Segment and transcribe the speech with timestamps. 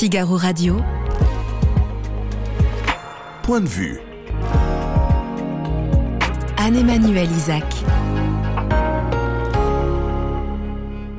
[0.00, 0.78] Figaro Radio.
[3.42, 4.00] Point de vue.
[6.56, 7.66] Anne-Emmanuel Isaac.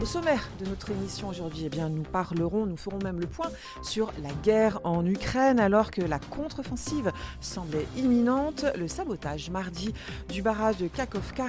[0.02, 3.52] Au sommaire de notre émission aujourd'hui, eh bien, nous parlerons, nous ferons même le point
[3.84, 8.66] sur la guerre en Ukraine alors que la contre-offensive semblait imminente.
[8.80, 9.94] Le sabotage mardi
[10.28, 11.46] du barrage de Kakovka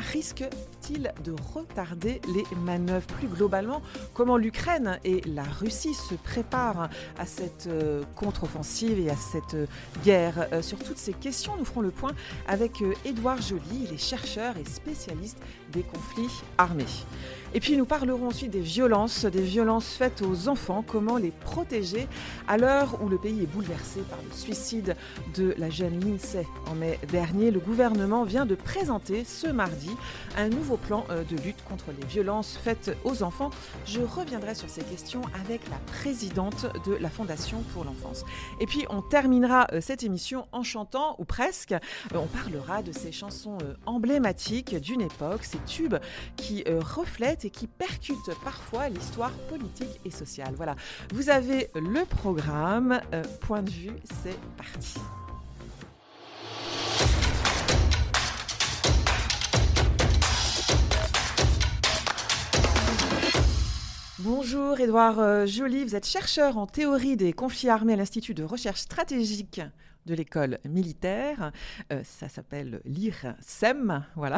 [0.98, 3.82] de retarder les manœuvres Plus globalement,
[4.14, 9.66] comment l'Ukraine et la Russie se préparent à cette euh, contre-offensive et à cette euh,
[10.05, 12.12] guerre Euh, Sur toutes ces questions, nous ferons le point
[12.46, 15.38] avec Édouard Joly, il est chercheur et spécialiste
[15.73, 16.84] des conflits armés.
[17.54, 22.09] Et puis nous parlerons ensuite des violences, des violences faites aux enfants, comment les protéger
[22.48, 24.96] à l'heure où le pays est bouleversé par le suicide
[25.37, 27.51] de la jeune Lindsay en mai dernier?
[27.51, 29.90] Le gouvernement vient de présenter ce mardi
[30.38, 33.50] un nouveau plan euh, de lutte contre les violences faites aux enfants.
[33.86, 38.24] Je reviendrai sur ces questions avec la présidente de la Fondation pour l'enfance.
[38.60, 42.92] Et puis on terminera euh, cette émission en chantant, ou presque, Euh, on parlera de
[42.92, 45.96] ces chansons emblématiques d'une époque, ces tubes
[46.37, 50.54] qui reflètent et qui percutent parfois l'histoire politique et sociale.
[50.57, 50.74] Voilà,
[51.12, 53.01] vous avez le programme.
[53.40, 54.98] Point de vue, c'est parti.
[64.25, 68.44] Bonjour Édouard euh, Joly, vous êtes chercheur en théorie des conflits armés à l'Institut de
[68.44, 69.60] recherche stratégique
[70.04, 71.53] de l'école militaire.
[71.92, 74.37] Euh, ça s'appelle l'IRSEM, voilà.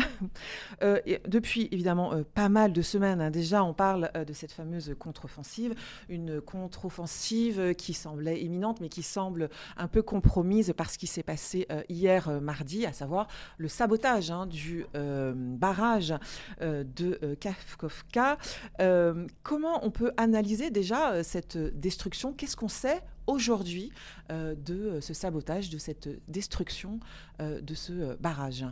[0.83, 5.75] Euh, depuis évidemment pas mal de semaines, hein, déjà on parle de cette fameuse contre-offensive,
[6.09, 11.23] une contre-offensive qui semblait imminente mais qui semble un peu compromise par ce qui s'est
[11.23, 16.15] passé hier mardi, à savoir le sabotage hein, du barrage
[16.61, 18.37] de Kafkovka.
[18.81, 19.27] Euh,
[19.83, 22.33] on peut analyser déjà euh, cette destruction?
[22.33, 23.93] Qu'est-ce qu'on sait aujourd'hui
[24.31, 27.01] euh, de euh, ce sabotage, de cette destruction
[27.41, 28.67] euh, de ce euh, barrage?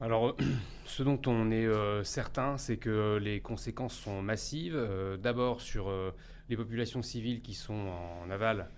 [0.00, 0.36] Alors, euh,
[0.86, 4.76] ce dont on est euh, certain, c'est que les conséquences sont massives.
[4.76, 6.10] euh, D'abord sur euh,
[6.48, 7.72] les populations civiles qui sont
[8.24, 8.68] en aval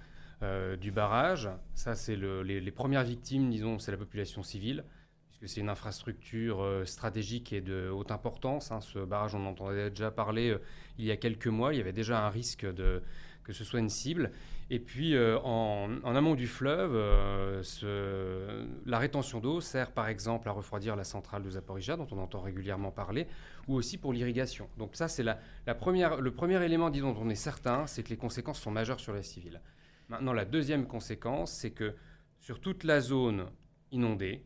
[0.43, 1.49] euh, du barrage.
[1.75, 4.84] Ça, c'est le- les, premières victimes, disons, c'est la population civile,
[5.28, 8.70] puisque c'est une infrastructure euh, stratégique et de haute importance.
[8.70, 8.81] hein.
[8.81, 10.60] Ce barrage, on en entendait déjà parler euh,
[10.98, 11.74] il y a quelques mois.
[11.74, 13.02] Il y avait déjà un risque de,
[13.44, 14.32] que ce soit une cible.
[14.68, 20.52] Et puis, euh, en, amont du fleuve, euh, la rétention d'eau sert par exemple à
[20.52, 23.28] refroidir la centrale de Zaporizhia, dont on entend régulièrement parler,
[23.68, 24.68] ou aussi pour l'irrigation.
[24.76, 28.16] Donc ça, c'est la, la le premier élément dont on est certain, c'est que les
[28.16, 29.60] conséquences sont majeures sur les civils.
[30.08, 31.94] Maintenant, la deuxième conséquence, c'est que
[32.40, 33.46] sur toute la zone
[33.92, 34.42] inondée,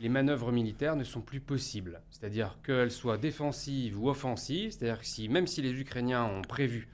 [0.00, 2.00] les manœuvres militaires ne sont plus possibles.
[2.10, 6.88] C'est-à-dire qu'elles soient défensives ou offensives, c'est-à-dire que si, même si les Ukrainiens ont prévu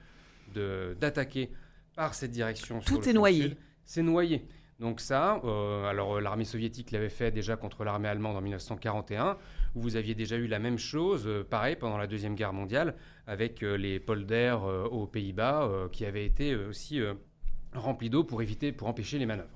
[0.53, 1.49] d'attaquer
[1.95, 2.79] par cette direction.
[2.79, 3.55] Tout est noyé.
[3.85, 4.45] C'est noyé.
[4.81, 9.37] Donc ça, euh, alors euh, l'armée soviétique l'avait fait déjà contre l'armée allemande en 1941,
[9.75, 12.95] où vous aviez déjà eu la même chose, euh, pareil, pendant la Deuxième Guerre mondiale,
[13.27, 16.99] avec euh, les polders aux Pays-Bas, qui avaient été aussi
[17.73, 19.49] remplis d'eau pour éviter, pour empêcher les manœuvres.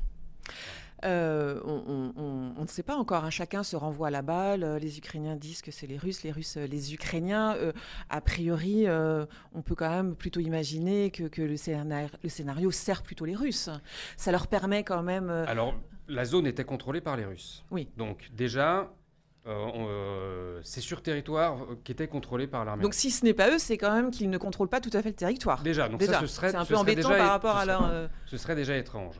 [1.05, 3.29] Euh, on, on- on- on ne sait pas encore, hein.
[3.29, 4.63] chacun se renvoie la balle.
[4.63, 7.55] Euh, Les Ukrainiens disent que c'est les Russes, les Russes, euh, les Ukrainiens.
[7.55, 7.71] Euh,
[8.09, 12.71] a priori, euh, on peut quand même plutôt imaginer que, que le, scénario, le scénario
[12.71, 13.69] sert plutôt les Russes.
[14.17, 15.29] Ça leur permet quand même.
[15.29, 15.75] Alors,
[16.07, 17.63] la zone était contrôlée par les Russes.
[17.71, 17.87] Oui.
[17.97, 18.91] Donc déjà,
[19.47, 22.81] euh, euh, c'est sur territoire qui était contrôlé par l'armée.
[22.83, 25.01] donc si ce n'est pas eux, c'est quand même qu'ils ne contrôlent pas tout à
[25.03, 25.61] fait le territoire.
[25.61, 27.61] Déjà, donc Déjà, ça, ce serait, c'est un ce peu embêtant déjà par rapport ce
[27.61, 27.85] à leur.
[27.85, 29.15] euh, Ce serait déjà étrange.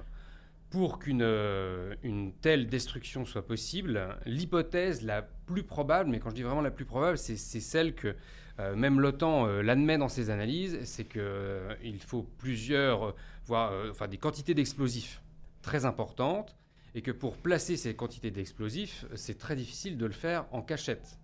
[0.76, 6.36] Pour qu'une euh, une telle destruction soit possible, l'hypothèse la plus probable, mais quand je
[6.36, 8.14] dis vraiment la plus probable, c'est celle que
[8.60, 13.16] euh, même l'OTAN euh, l'admet dans ses analyses, c'est qu'il faut plusieurs, euh,
[13.46, 15.22] voire euh, enfin, des quantités d'explosifs
[15.62, 16.58] très importantes,
[16.94, 21.18] et que pour placer ces quantités d'explosifs, c'est très difficile de le faire en cachette.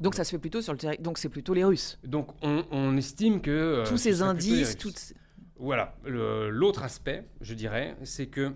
[0.00, 1.04] Donc ça se fait plutôt sur le territoire.
[1.04, 2.00] Donc c'est plutôt les Russes.
[2.02, 3.50] Donc on, on estime que...
[3.50, 5.14] euh, Tous ce ces indices, toutes.
[5.56, 5.94] Voilà.
[6.04, 8.52] L'autre aspect, je dirais, c'est que.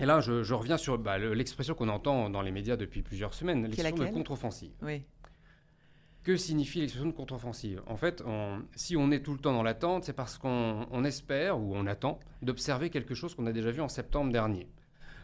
[0.00, 3.02] Et là, je, je reviens sur bah, le- l'expression qu'on entend dans les médias depuis
[3.02, 4.72] plusieurs semaines, l'expression de contre-offensive.
[4.82, 5.04] Oui.
[6.24, 7.82] Que signifie l'expression de contre-offensive?
[7.86, 11.04] En fait, on- si on est tout le temps dans l'attente, c'est parce qu'on on
[11.04, 14.68] espère ou on attend d'observer quelque chose qu'on a déjà vu en septembre dernier.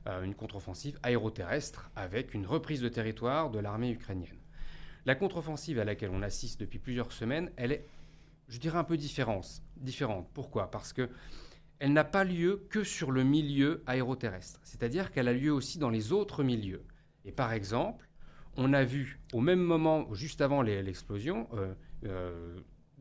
[0.07, 4.39] Euh, une contre-offensive aéroterrestre avec une reprise de territoire de l'armée ukrainienne.
[5.05, 7.87] La contre-offensive à laquelle on assiste depuis plusieurs semaines, elle est,
[8.49, 9.63] je dirais, un peu différente.
[9.79, 10.29] différente.
[10.33, 10.71] Pourquoi?
[10.71, 11.09] Parce que
[11.81, 14.61] elle n'a pas lieu que sur le milieu aéroterrestre.
[14.63, 16.85] C'est-à-dire qu'elle a lieu aussi dans les autres milieux.
[17.25, 18.09] Et par exemple,
[18.57, 21.75] on a vu au même moment, juste avant l'explosion, euh,
[22.05, 22.59] euh,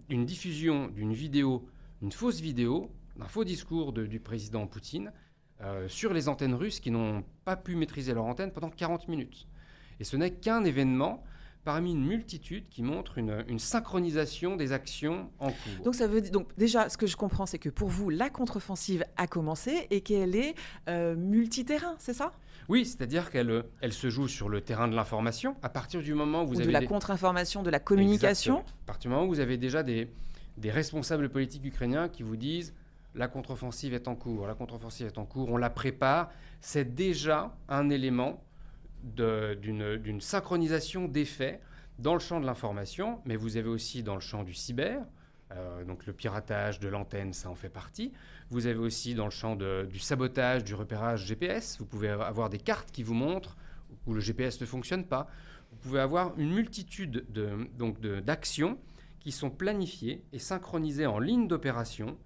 [0.08, 1.68] une diffusion d'une vidéo,
[2.02, 5.12] une fausse vidéo d'un faux discours du président Poutine
[5.88, 9.46] sur les antennes russes qui n'ont pas pu maîtriser leur antenne pendant 40 minutes.
[10.00, 11.22] Et ce n'est qu'un événement
[11.64, 15.84] parmi une multitude qui montre une, synchronisation des actions en cours.
[15.84, 19.04] Donc ça veut donc déjà ce que je comprends c'est que pour vous la contre-offensive
[19.18, 20.56] a commencé et qu'elle est
[20.88, 22.34] euh, multiterrain, c'est ça?
[22.70, 26.44] Oui, c'est-à-dire qu'elle elle se joue sur le terrain de l'information à partir du moment
[26.44, 28.60] où vous Ou avez de la contre-information, de la communication?
[28.60, 30.08] À partir du moment où vous avez déjà des,
[30.58, 32.74] des responsables politiques ukrainiens qui vous disent
[33.16, 36.30] la contre-offensive est en cours, la contre-offensive est en cours, on la prépare,
[36.62, 38.44] c'est déjà un élément
[39.04, 41.62] d'une synchronisation des faits
[41.98, 45.06] dans le champ de l'information, mais vous avez aussi dans le champ du cyber,
[45.52, 48.14] euh, donc le piratage de l'antenne, ça en fait partie.
[48.50, 51.78] Vous avez aussi dans le champ du sabotage, du repérage GPS.
[51.80, 53.58] Vous pouvez avoir des cartes qui vous montrent
[54.06, 55.28] où le GPS ne fonctionne pas.
[55.72, 57.26] Vous pouvez avoir une multitude
[58.26, 58.78] d'actions
[59.20, 62.18] qui sont planifiées et synchronisées en ligne d'opération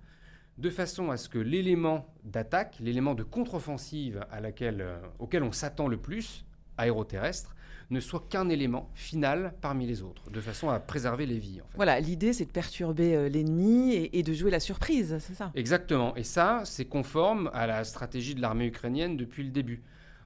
[0.58, 5.98] de façon à ce que l'élément d'attaque, l'élément de contre-offensive euh, auquel on s'attend le
[5.98, 6.46] plus,
[6.78, 7.56] aéroterrestre
[7.90, 11.62] ne soit qu'un élément final parmi les autres, de façon à préserver les vies.
[11.76, 15.52] Voilà, l'idée c'est de perturber euh, l'ennemi et, de jouer la surprise, c'est ça?
[15.56, 19.84] Exactement, et ça c'est conforme à la stratégie de l'armée ukrainienne depuis le début.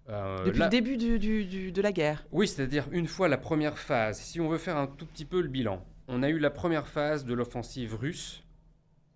[0.09, 4.39] Euh, depuis le début de la guerre Oui, c'est-à-dire une fois la première phase, si
[4.39, 7.25] on veut faire un tout petit peu le bilan, on a eu la première phase
[7.25, 8.43] de l'offensive russe,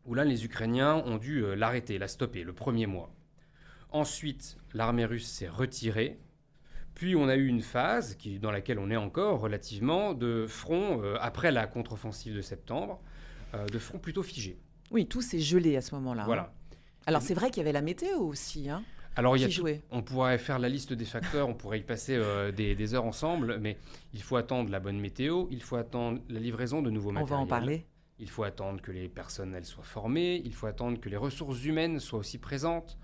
[0.06, 3.14] où là les Ukrainiens ont dû euh, l'arrêter, la stopper, le premier mois.
[3.92, 6.20] Ensuite, l'armée russe s'est retirée,
[6.94, 11.02] puis on a eu une phase qui, dans laquelle on est encore relativement de front,
[11.02, 13.00] euh, après la contre-offensive de septembre,
[13.54, 14.60] euh, de front plutôt figé.
[14.92, 16.24] Oui, tout s'est gelé à ce moment-là.
[16.24, 16.26] Hein.
[16.26, 16.54] Voilà.
[17.06, 18.70] Alors c'est vrai qu'il y avait la météo aussi.
[18.70, 18.84] Hein,
[19.16, 22.16] alors, il y a on pourrait faire la liste des facteurs, on pourrait y passer
[22.16, 23.78] euh, des, heures ensemble, mais
[24.14, 27.34] il faut attendre la bonne météo, il faut attendre la livraison de nouveaux matériels.
[27.34, 27.86] On va en parler.
[28.20, 32.00] Il faut attendre que les personnels soient formés, il faut attendre que les ressources humaines
[32.00, 32.98] soient aussi présentes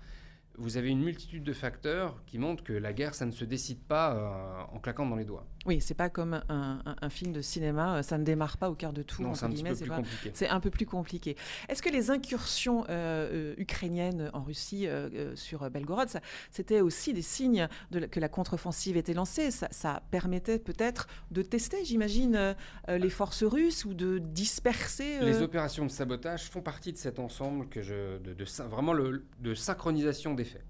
[0.58, 3.80] vous avez une multitude de facteurs qui montrent que la guerre, ça ne se décide
[3.80, 5.46] pas euh, en claquant dans les doigts.
[5.68, 8.94] Oui, c'est pas comme un, film de cinéma, euh, ça ne démarre pas au cœur
[8.94, 9.22] de tout.
[9.22, 10.30] Non, c'est un peu plus compliqué.
[10.32, 11.36] C'est un peu plus compliqué.
[11.68, 14.86] Est-ce que les incursions euh, ukrainiennes en Russie
[15.34, 16.08] sur Belgorod,
[16.50, 19.50] c'était aussi des signes de, que la contre-offensive était lancée?
[19.50, 22.56] Ça, permettait peut-être de tester, j'imagine,
[22.88, 25.18] les forces russes ou de disperser.
[25.20, 29.26] Les opérations de sabotage font partie de cet ensemble que je, de, de vraiment le,
[29.40, 30.64] de synchronisation des faits.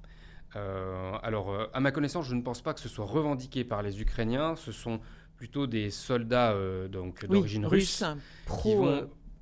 [0.56, 3.82] Euh, alors, euh, à ma connaissance, je ne pense pas que ce soit revendiqué par
[3.82, 4.56] les Ukrainiens.
[4.56, 5.00] Ce sont
[5.36, 8.02] plutôt des soldats euh, donc d'origine russe,
[8.46, 8.88] pro,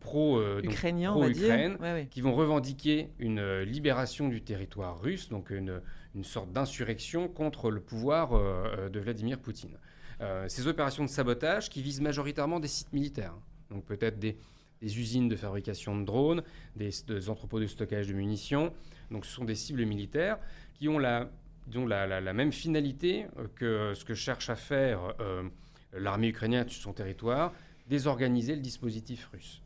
[0.00, 1.78] pro, ukrainien, Ukraine,
[2.10, 5.80] qui vont revendiquer une libération du territoire russe, donc une,
[6.14, 8.30] une sorte d'insurrection contre le pouvoir
[8.90, 9.78] de Vladimir Poutine.
[10.48, 13.34] ces opérations de sabotage qui visent majoritairement des sites militaires,
[13.70, 14.36] donc peut-être des,
[14.80, 16.42] des usines de fabrication de drones,
[16.76, 18.72] des, des, entrepôts de stockage de munitions.
[19.10, 20.38] Donc ce sont des cibles militaires
[20.74, 21.30] qui ont la,
[21.72, 25.42] la, même finalité euh, que ce que cherche à faire euh,
[25.92, 27.52] l'armée ukrainienne sur son territoire,
[27.88, 29.62] désorganiser le dispositif russe.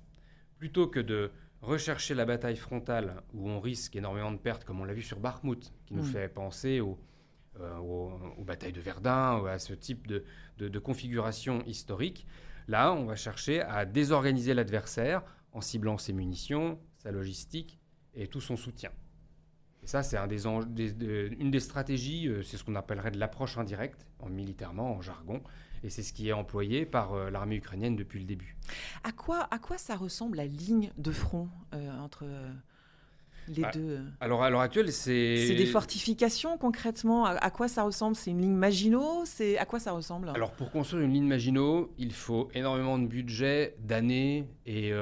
[0.58, 1.30] Plutôt que de
[1.62, 5.18] rechercher la bataille frontale où on risque énormément de pertes, comme on l'a vu sur
[5.18, 6.12] Bakhmut, qui nous mm.
[6.12, 10.24] fait penser euh, aux, batailles de Verdun, ou à ce type de,
[10.58, 12.26] de configuration historique,
[12.70, 15.22] là, on va chercher à désorganiser l'adversaire
[15.52, 17.78] en ciblant ses munitions, sa logistique
[18.14, 18.90] et tout son soutien.
[19.82, 24.28] Et ça, c'est une des stratégies, euh, c'est ce qu'on appellerait de l'approche indirecte, en
[24.28, 25.42] militairement, en jargon.
[25.82, 28.56] Et c'est ce qui est employé par euh, l'armée ukrainienne depuis le début.
[29.02, 32.26] À quoi, à quoi ça ressemble la ligne de front euh, entre
[33.50, 35.46] les bah, deux Alors à l'heure actuelle, c'est...
[35.46, 37.24] C'est des fortifications concrètement.
[37.24, 38.16] À, quoi ça ressemble?
[38.16, 39.22] C'est une ligne Maginot?
[39.24, 40.30] C'est À quoi ça ressemble?
[40.30, 44.92] Alors pour construire une ligne Maginot, il faut énormément de budget, d'années, et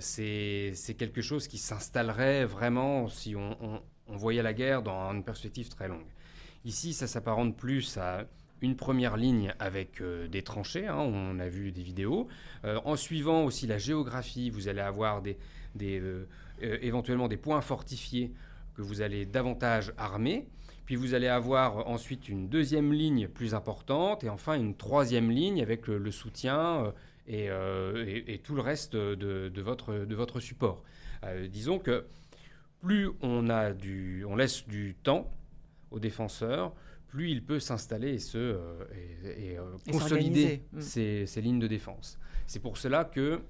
[0.00, 3.56] c'est quelque chose qui s'installerait vraiment si on,
[4.08, 6.06] on voyait la guerre dans une perspective très longue.
[6.64, 8.24] Ici, ça s'apparente plus à
[8.60, 12.28] une première ligne avec euh, des tranchées, hein, on a vu des vidéos.
[12.64, 15.36] Euh, en suivant aussi la géographie, vous allez avoir des,
[15.80, 16.28] euh,
[16.62, 18.32] éventuellement des points fortifiés
[18.74, 20.46] que vous allez davantage armer.
[20.86, 25.62] Puis vous allez avoir ensuite une deuxième ligne plus importante et enfin une troisième ligne
[25.62, 26.92] avec le, soutien
[27.28, 27.48] et,
[28.42, 30.82] tout le reste de, votre, de votre support.
[31.48, 32.04] disons que
[32.82, 35.30] plus on, a du, on laisse du temps
[35.90, 36.74] aux défenseurs,
[37.06, 38.84] plus il peut s'installer et, se, euh,
[39.36, 40.80] et, euh, consolider mm.
[40.80, 42.18] ses, lignes de défense.
[42.46, 43.40] C'est pour cela que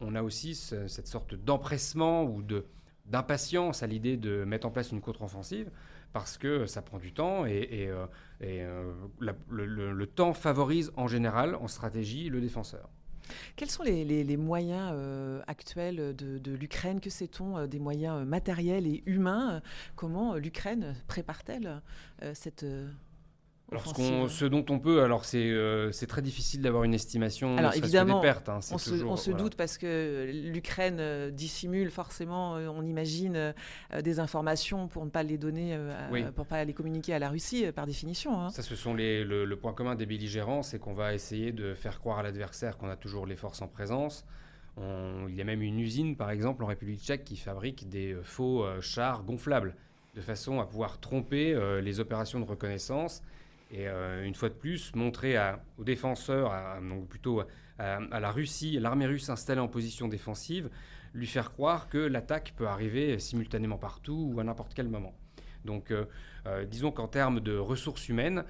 [0.00, 2.64] on a aussi cette sorte d'empressement ou de
[3.06, 5.70] d'impatience à l'idée de mettre en place une contre-offensive
[6.12, 7.90] parce que ça prend du temps et,
[8.42, 12.88] euh, le, le, temps favorise en général en stratégie le défenseur.
[13.56, 14.92] Quels sont les, moyens
[15.46, 17.00] actuels de, l'Ukraine?
[17.00, 19.60] Que sait-on des moyens matériels et humains?
[19.96, 21.80] Comment l'Ukraine prépare-t-elle
[22.34, 22.64] cette
[23.72, 27.56] alors, ce, dont on peut, alors c'est euh, très difficile d'avoir une estimation.
[27.56, 32.66] Alors évidemment, des pertes, hein, on, se, doute parce que l'Ukraine euh, dissimule forcément, euh,
[32.68, 33.54] on imagine,
[34.02, 35.78] des informations pour ne pas les donner,
[36.34, 38.40] pour pas les communiquer à la Russie par définition.
[38.40, 38.50] Hein.
[38.50, 42.00] Ça, ce sont les, le, point commun des belligérants, c'est qu'on va essayer de faire
[42.00, 44.24] croire à l'adversaire qu'on a toujours les forces en présence.
[44.78, 48.64] il y a même une usine, par exemple, en République tchèque qui fabrique des faux
[48.80, 49.76] chars gonflables,
[50.16, 53.22] de façon à pouvoir tromper les opérations de reconnaissance
[53.70, 55.36] et euh, une fois de plus, montrer
[55.78, 57.42] aux défenseurs, donc plutôt
[57.78, 60.70] à, la Russie, l'armée russe installée en position défensive,
[61.14, 65.14] lui faire croire que l'attaque peut arriver simultanément partout ou à n'importe quel moment.
[65.64, 66.06] Donc, euh,
[66.46, 68.44] euh, disons qu'en termes de ressources humaines,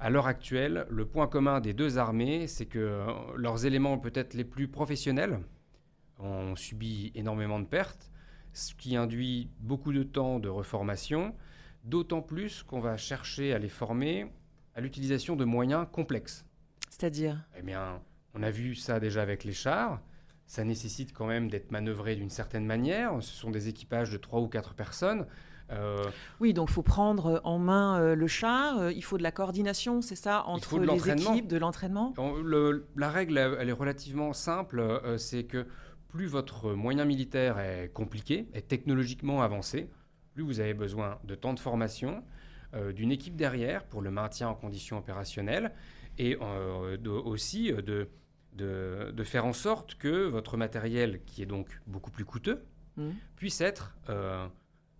[0.00, 3.04] à l'heure actuelle, le point commun des deux armées, c'est que
[3.36, 5.38] leurs éléments peut-être les plus professionnels
[6.18, 8.10] ont subi énormément de pertes,
[8.52, 11.34] ce qui induit beaucoup de temps de reformation,
[11.84, 14.26] d'autant plus qu'on va chercher à les former
[14.74, 16.44] à l'utilisation de moyens complexes.
[16.90, 17.44] C'est-à-dire?
[17.58, 18.00] Eh bien,
[18.34, 20.00] on a vu ça déjà avec les chars.
[20.46, 23.22] Ça nécessite quand même d'être manœuvré d'une certaine manière.
[23.22, 25.26] Ce sont des équipages de trois ou quatre personnes.
[25.70, 26.04] Euh,
[26.40, 29.32] oui, donc il faut prendre en main euh, le char, euh, il faut de la
[29.32, 32.12] coordination, c'est ça, entre les équipes, de l'entraînement?
[32.96, 35.66] La règle, elle est relativement simple, c'est que
[36.08, 39.88] plus votre moyen militaire est compliqué, est technologiquement avancé,
[40.34, 42.20] plus vous avez besoin de temps de formation, euh,
[42.94, 45.72] d'une équipe derrière pour le maintien en condition opérationnelle
[46.18, 48.08] et euh, aussi euh, de,
[49.12, 52.64] de, faire en sorte que votre matériel, qui est donc beaucoup plus coûteux,
[52.96, 53.10] mmh.
[53.36, 53.96] puisse être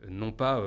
[0.09, 0.61] non pas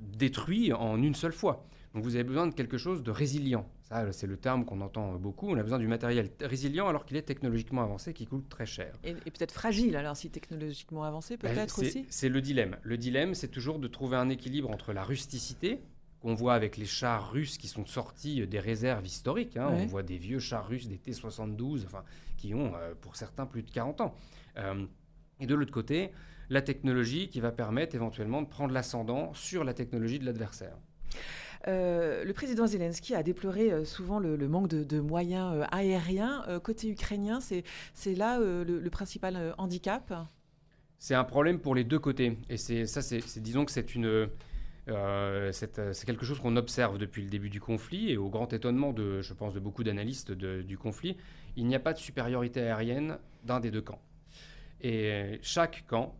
[0.00, 1.66] détruit en une seule fois.
[1.94, 3.68] Donc vous avez besoin de quelque chose de résilient.
[3.90, 5.50] Ça, c'est le terme qu'on entend beaucoup.
[5.50, 8.94] On a besoin du matériel résilient alors qu'il est technologiquement avancé, qui coûte très cher.
[9.02, 12.76] Et, peut-être fragile, alors si technologiquement avancé, ben, peut-être aussi C'est le dilemme.
[12.82, 15.80] Le dilemme, c'est toujours de trouver un équilibre entre la rusticité,
[16.20, 19.56] qu'on voit avec les chars russes qui sont sortis des réserves historiques.
[19.56, 19.70] Hein.
[19.72, 22.04] On voit des vieux chars russes, des T-72, enfin,
[22.36, 24.14] qui ont euh, pour certains plus de 40 ans.
[24.58, 24.86] Euh,
[25.40, 26.12] et de l'autre côté,
[26.48, 30.76] la technologie qui va permettre éventuellement de prendre l'ascendant sur la technologie de l'adversaire.
[31.68, 36.44] Euh, le président Zelensky a déploré euh, souvent le, manque de, moyens euh, aériens.
[36.62, 40.12] côté ukrainien, c'est là le, principal handicap?
[40.98, 42.38] C'est un problème pour les deux côtés.
[42.48, 43.86] Et ça, c'est disons que c'est
[45.52, 49.20] c'est quelque chose qu'on observe depuis le début du conflit et au grand étonnement de,
[49.20, 51.16] je pense, de beaucoup d'analystes du conflit,
[51.56, 54.02] il n'y a pas de supériorité aérienne d'un des deux camps.
[54.80, 56.16] Et chaque camp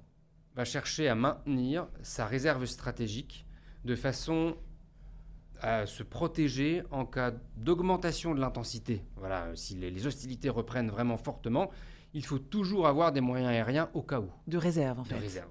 [0.55, 3.47] va chercher à maintenir sa réserve stratégique
[3.85, 4.57] de façon
[5.63, 9.03] à se protéger en cas d'augmentation de l'intensité.
[9.17, 11.71] Voilà, si les, hostilités reprennent vraiment fortement,
[12.15, 14.31] il faut toujours avoir des moyens aériens au cas où.
[14.47, 15.15] De réserve, en fait.
[15.15, 15.51] De réserve.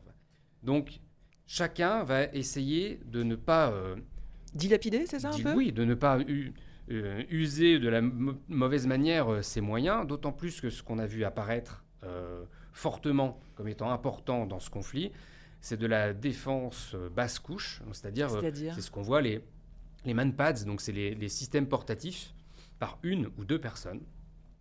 [0.63, 0.99] Donc,
[1.45, 3.71] chacun va essayer de ne pas...
[3.71, 3.95] Euh,
[4.53, 5.53] Dilapider, c'est ça un peu?
[5.53, 10.59] Oui, de ne pas euh, user de la mauvaise manière euh, ces moyens, d'autant plus
[10.59, 11.83] que ce qu'on a vu apparaître
[12.71, 15.11] fortement comme étant important dans ce conflit,
[15.59, 18.29] c'est de la défense basse couche, c'est-à-dire?
[18.73, 19.43] c'est ce qu'on voit les
[20.05, 22.33] les manpads, donc c'est les, systèmes portatifs
[22.79, 24.01] par une ou deux personnes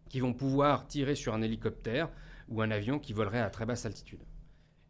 [0.08, 2.08] qui vont pouvoir tirer sur un hélicoptère
[2.48, 4.20] ou un avion qui volerait à très basse altitude.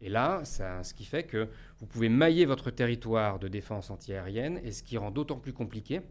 [0.01, 1.49] Et là, ce qui fait que
[1.81, 6.03] vous pouvez mailler votre territoire de défense antiaérienne et ce qui rend d'autant plus compliqué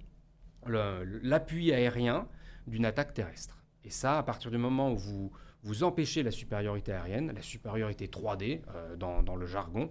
[0.65, 2.27] l'appui aérien
[2.67, 3.63] d'une attaque terrestre.
[3.83, 5.31] Et ça, à partir du moment où
[5.63, 9.89] vous, empêchez la supériorité aérienne, la supériorité 3D euh, dans, le jargon,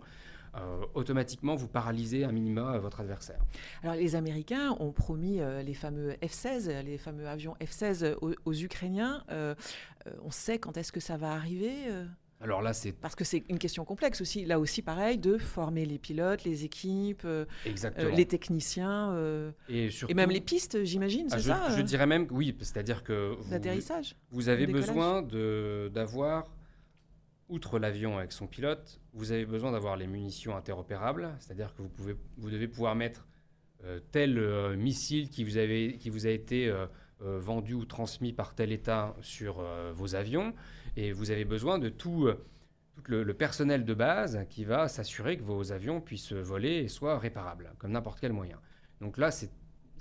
[0.95, 3.41] automatiquement vous paralysez un minima votre adversaire.
[3.83, 9.25] Alors les Américains ont promis euh, les fameux F-16, les fameux avions F-16 aux, Ukrainiens.
[9.31, 9.55] Euh,
[10.23, 11.73] on sait quand est-ce que ça va arriver
[12.43, 14.45] alors là, c'est parce que c'est une question complexe aussi.
[14.45, 17.27] Là aussi, pareil, de former les pilotes, les équipes,
[17.65, 19.17] les techniciens
[19.71, 24.17] et, même les pistes, j'imagine, c'est ah, ça Je dirais même oui, c'est-à-dire que l'atterrissage.
[24.31, 26.47] Vous avez besoin d'avoir
[27.49, 31.89] outre l'avion avec son pilote, vous avez besoin d'avoir les munitions interopérables, c'est-à-dire que vous,
[31.89, 33.27] pouvez, vous devez pouvoir mettre
[33.85, 36.87] euh, tel euh, missile qui vous, qui vous a été euh,
[37.21, 40.55] vendu ou transmis par tel État sur vos avions,
[40.97, 42.29] et vous avez besoin de tout,
[43.07, 47.73] le, personnel de base qui va s'assurer que vos avions puissent voler et soient réparables,
[47.79, 48.61] comme n'importe quel moyen.
[49.01, 49.47] Donc là, ça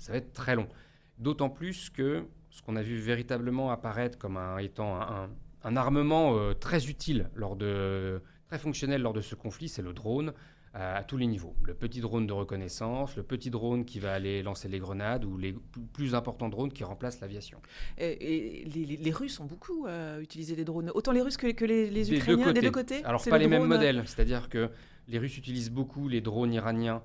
[0.08, 0.68] va être très long.
[1.16, 5.30] D'autant plus que ce qu'on a vu véritablement apparaître comme un, étant un
[5.74, 10.32] armement euh, très utile lors de très fonctionnel lors de ce conflit, c'est le drone
[10.74, 11.54] à, tous les niveaux.
[11.64, 15.38] Le petit drone de reconnaissance, le petit drone qui va aller lancer les grenades ou
[15.38, 15.56] les
[15.94, 17.60] plus importants drones qui remplacent l'aviation.
[17.98, 22.52] Et, les, Russes ont beaucoup euh, utilisé les drones, autant les Russes que, les, Ukrainiens,
[22.52, 24.68] des deux côtés Alors pas les mêmes modèles, c'est-à-dire que
[25.08, 27.02] les Russes utilisent beaucoup les drones iraniens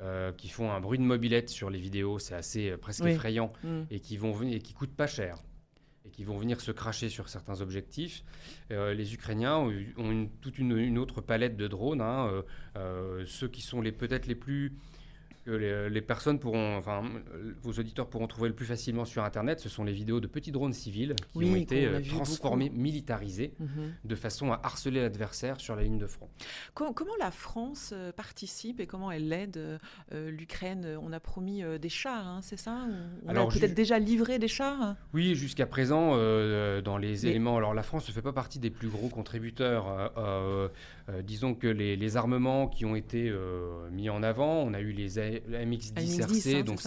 [0.00, 3.52] euh, qui font un bruit de mobilette sur les vidéos, c'est assez euh, presque effrayant,
[3.62, 3.82] mm.
[3.90, 5.38] et qui vont venir, et qui coûtent pas cher
[6.12, 8.22] qui vont venir se cracher sur certains objectifs.
[8.70, 9.56] Euh, les Ukrainiens
[9.96, 12.42] ont, toute une, autre palette de drones, hein,
[13.26, 14.72] ceux qui sont peut-être les plus
[15.44, 17.02] que les, personnes pourront, enfin,
[17.62, 20.52] vos auditeurs pourront trouver le plus facilement sur Internet, ce sont les vidéos de petits
[20.52, 23.94] drones civils qui ont été euh, transformés, militarisés, mhm.
[24.04, 26.28] de façon à harceler l'adversaire sur la ligne de front.
[26.74, 29.80] comment la France euh, participe et comment elle aide
[30.12, 30.96] euh, l'Ukraine?
[31.02, 32.86] On a promis des chars, hein, c'est ça?
[33.24, 34.94] On alors, a peut-être déjà livré des chars?
[35.12, 36.16] Oui, jusqu'à présent,
[36.82, 37.56] dans les éléments.
[37.56, 40.12] Alors la France ne fait pas partie des plus gros contributeurs.
[41.24, 43.32] disons que les, les, armements qui ont été
[43.90, 45.18] mis en avant, on a eu les
[45.50, 46.80] MX10 RC, hein, donc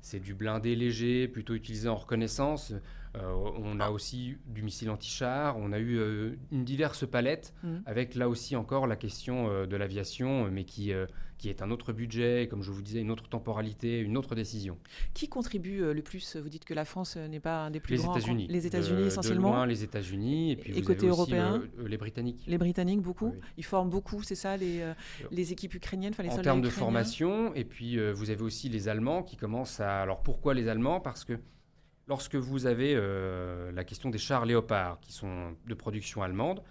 [0.00, 2.72] c'est du blindé léger, plutôt utilisé en reconnaissance.
[3.16, 7.76] Euh, on a aussi du missile anti-char, on a eu euh, une diverse palette, mm.
[7.86, 10.92] avec là aussi encore la question euh, de l'aviation, mais qui,
[11.38, 14.78] qui est un autre budget, comme je vous disais, une autre temporalité, une autre décision.
[15.12, 16.36] Qui contribue le plus?
[16.36, 18.16] Vous dites que la France n'est pas un des plus les grands.
[18.16, 18.46] États-Unis.
[18.48, 19.50] Les États-Unis essentiellement.
[19.50, 22.44] De loin, les États-Unis, et puis vous côté avez européen, aussi, les Britanniques.
[22.46, 23.32] Les Britanniques, beaucoup.
[23.56, 24.92] Ils forment beaucoup, c'est ça, les,
[25.30, 28.88] les équipes ukrainiennes, enfin, les En termes de formation, et puis vous avez aussi les
[28.88, 30.02] Allemands qui commencent à.
[30.02, 31.00] Alors pourquoi les Allemands?
[31.00, 31.38] Parce que
[32.08, 36.62] lorsque vous avez euh, la question des chars léopards qui sont de production allemande,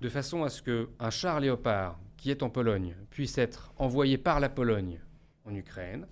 [0.00, 4.40] de façon à ce qu'un char léopard qui est en Pologne puisse être envoyé par
[4.40, 5.00] la Pologne
[5.44, 6.06] en Ukraine,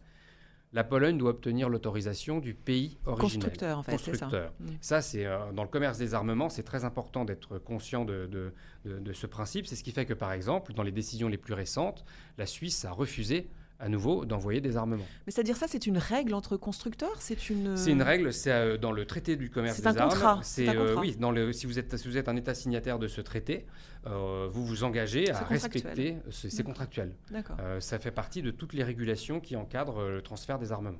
[0.74, 3.20] la Pologne doit obtenir l'autorisation du pays originel.
[3.20, 4.26] Constructeur, en fait, c'est ça.
[4.26, 4.66] Mm.
[4.80, 8.28] Ça, c'est euh, dans le commerce des armements, c'est très important d'être conscient de,
[8.84, 9.66] de, ce principe.
[9.68, 12.04] C'est ce qui fait que, par exemple, dans les décisions les plus récentes,
[12.38, 13.48] la Suisse a refusé
[13.80, 15.04] à nouveau d'envoyer des armements.
[15.26, 17.76] Mais c'est-à-dire ça, c'est une règle entre constructeurs C'est une.
[17.76, 18.32] C'est une règle.
[18.32, 20.40] C'est euh, dans le traité du commerce des un armes.
[20.42, 21.00] C'est un euh, contrat.
[21.00, 21.16] oui.
[21.16, 23.66] Dans le, si vous êtes si vous êtes un État signataire de ce traité,
[24.06, 26.16] euh, vous vous engagez à respecter.
[26.30, 27.14] C'est contractuel.
[27.30, 27.56] D'accord.
[27.80, 30.98] ça fait partie de toutes les régulations qui encadrent le transfert des armements.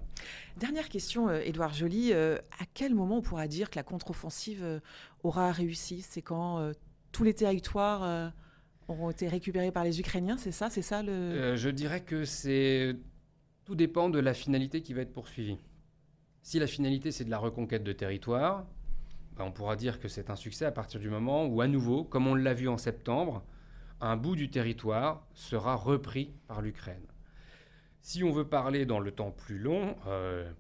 [0.57, 2.13] Dernière question, Édouard Joly.
[2.13, 2.39] à
[2.75, 4.81] quel moment on pourra dire que la contre-offensive
[5.23, 6.03] aura réussi?
[6.03, 6.73] C'est quand
[7.13, 8.33] tous les territoires
[8.89, 11.13] auront été récupérés par les Ukrainiens, c'est ça, c'est ça le.
[11.13, 12.97] Euh, je dirais que c'est
[13.65, 15.59] tout dépend de la finalité qui va être poursuivie.
[16.43, 18.67] Si la finalité c'est de la reconquête de territoire,
[19.37, 22.05] ben, on pourra dire que c'est un succès à partir du moment où, à nouveau,
[22.05, 23.43] comme on l'a vu en septembre,
[24.01, 27.07] un bout du territoire sera repris par l'Ukraine.
[28.01, 30.51] Si on veut parler dans le temps plus long, euh,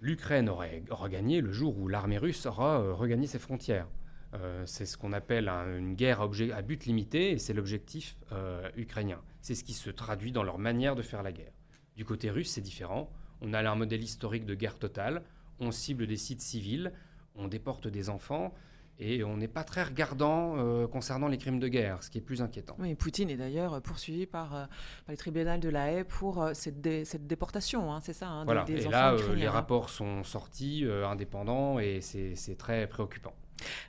[0.00, 3.88] l'Ukraine aurait regagné le jour où l'armée russe aura euh, regagné ses frontières.
[4.34, 9.20] Euh, c'est ce qu'on appelle une guerre à, but limité et c'est l'objectif euh, ukrainien.
[9.40, 11.52] C'est ce qui se traduit dans leur manière de faire la guerre.
[11.96, 13.10] Du côté russe, c'est différent.
[13.40, 15.22] On a un modèle historique de guerre totale.
[15.58, 16.92] On cible des sites civils,
[17.34, 18.54] on déporte des enfants
[18.98, 22.22] et on n'est pas très regardant euh, concernant les crimes de guerre, ce qui est
[22.22, 22.76] plus inquiétant.
[22.78, 24.68] Oui, Poutine est d'ailleurs poursuivi par,
[25.08, 28.64] les tribunaux de la Haye pour cette, déportation, hein, c'est ça hein, voilà.
[28.68, 33.34] et là, les rapports sont sortis indépendants et c'est très préoccupant.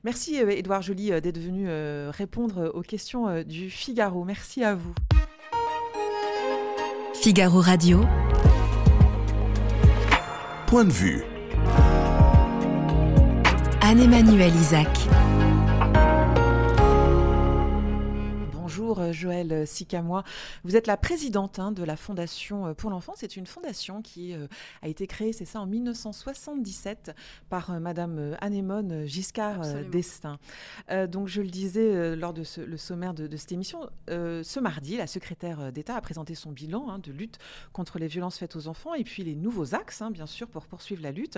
[0.04, 4.24] Merci Edouard euh, Joly euh, d'être venu euh, répondre aux questions du Figaro.
[4.24, 4.94] Merci à vous.
[7.14, 8.02] Figaro Radio.
[10.68, 11.24] Point de vue.
[13.82, 14.88] Anne-Emmanuel Isaac.
[18.82, 20.24] Bonjour euh, Joël Sicamois.
[20.64, 23.14] Vous êtes la présidente hein, de la Fondation euh, pour l'enfant.
[23.16, 24.48] C'est une fondation qui euh,
[24.82, 27.16] a été créée, c'est ça, en 1977
[27.48, 30.40] par Madame Anémone Giscard d'Estaing.
[31.10, 35.08] donc je le disais lors de ce, le sommaire de, cette émission, ce mardi, la
[35.08, 37.38] secrétaire d'État a présenté son bilan hein, de lutte
[37.74, 40.66] contre les violences faites aux enfants et puis les nouveaux axes, hein, bien sûr, pour
[40.66, 41.38] poursuivre la lutte.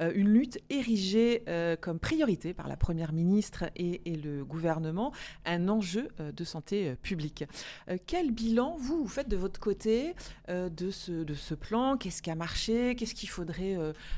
[0.00, 1.44] une lutte érigée
[1.80, 5.12] comme priorité par la Première ministre et le gouvernement,
[5.44, 7.44] un enjeu de santé euh, public.
[7.88, 10.14] Euh, quel bilan, vous, faites de votre côté
[10.48, 11.96] euh, de, ce, plan?
[11.96, 12.94] Qu'est-ce qui a marché?
[12.96, 13.76] Qu'est-ce qu'il faudrait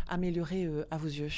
[0.09, 1.29] améliorer à vos yeux?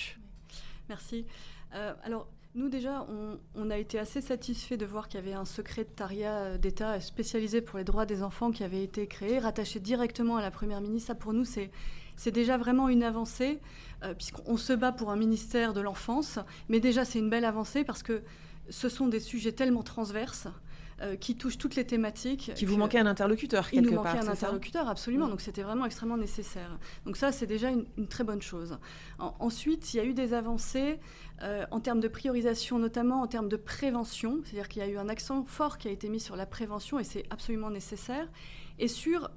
[0.88, 1.26] Merci.
[1.72, 3.06] alors, nous, déjà,
[3.54, 7.78] on, a été assez satisfaits de voir qu'il y avait un secrétariat d'État spécialisé pour
[7.78, 11.08] les droits des enfants qui avait été créé, rattaché directement à la Première ministre.
[11.08, 13.60] Ça, pour nous, c'est déjà vraiment une avancée,
[14.16, 16.38] puisqu'on se bat pour un ministère de l'enfance.
[16.68, 18.22] Mais déjà, c'est une belle avancée parce que
[18.70, 20.48] ce sont des sujets tellement transverses
[21.20, 22.52] qui touche toutes les thématiques.
[22.54, 25.26] Qui vous manquait un interlocuteur quelque Il nous manquait un interlocuteur, absolument.
[25.26, 25.30] Mm.
[25.30, 26.78] Donc c'était vraiment extrêmement nécessaire.
[27.06, 28.78] Donc ça, c'est déjà une, très bonne chose.
[29.18, 30.98] ensuite, il y a eu des avancées
[31.70, 34.40] en termes de priorisation, notamment en termes de prévention.
[34.44, 36.98] C'est-à-dire qu'il y a eu un accent fort qui a été mis sur la prévention
[36.98, 38.28] et c'est absolument nécessaire.
[38.78, 39.30] Et sur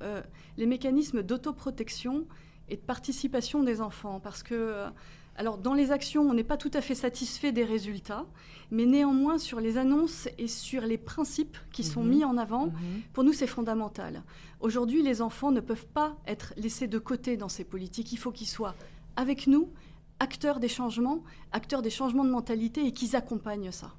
[0.57, 2.25] les mécanismes d'autoprotection
[2.71, 4.19] et de participation des enfants.
[4.19, 4.89] Parce que, euh,
[5.35, 8.25] alors, dans les actions, on n'est pas tout à fait satisfait des résultats,
[8.69, 12.09] mais néanmoins, sur les annonces et sur les principes qui sont mhm.
[12.09, 12.73] mis en avant, mhm.
[13.13, 14.23] pour nous, c'est fondamental.
[14.59, 18.11] Aujourd'hui, les enfants ne peuvent pas être laissés de côté dans ces politiques.
[18.11, 18.75] Il faut qu'ils soient
[19.15, 19.69] avec nous,
[20.19, 23.91] acteurs des changements, acteurs des changements de mentalité et qu'ils accompagnent ça.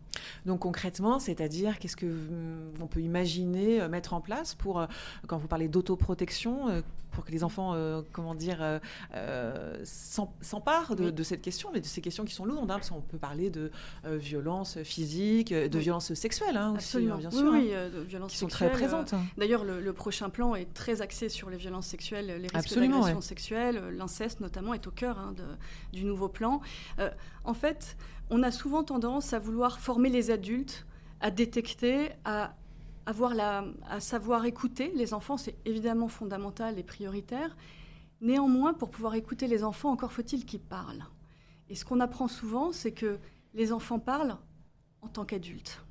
[0.46, 2.12] Donc concrètement, c'est-à-dire qu'est-ce que
[2.80, 4.86] on peut imaginer euh, mettre en place pour, euh,
[5.26, 6.80] quand vous parlez d'autoprotection, euh,
[7.12, 7.76] pour que les enfants,
[8.12, 8.80] comment dire,
[9.84, 13.18] s'emparent de, cette question, mais de ces questions qui sont lourdes, hein, parce qu'on peut
[13.18, 13.70] parler de
[14.06, 18.46] violence physique, de violence sexuelle hein, aussi, hein, bien sûr, oui, de violences qui sont
[18.46, 19.14] très présentes.
[19.36, 23.82] D'ailleurs, le, prochain plan est très axé sur les violences sexuelles, les risques d'agression sexuelle,
[23.94, 25.44] l'inceste notamment est au cœur de,
[25.92, 26.62] du nouveau plan.
[27.44, 27.96] En fait,
[28.30, 30.86] on a souvent tendance à vouloir former les adultes,
[31.20, 32.54] à détecter, à,
[33.06, 34.92] avoir la, à savoir écouter.
[34.94, 37.56] Les enfants, c'est évidemment fondamental et prioritaire.
[38.20, 41.04] Néanmoins, pour pouvoir écouter les enfants, encore faut-il qu'ils parlent.
[41.68, 43.18] Et ce qu'on apprend souvent, c'est que
[43.54, 44.36] les enfants parlent
[45.00, 45.84] en tant qu'adultes.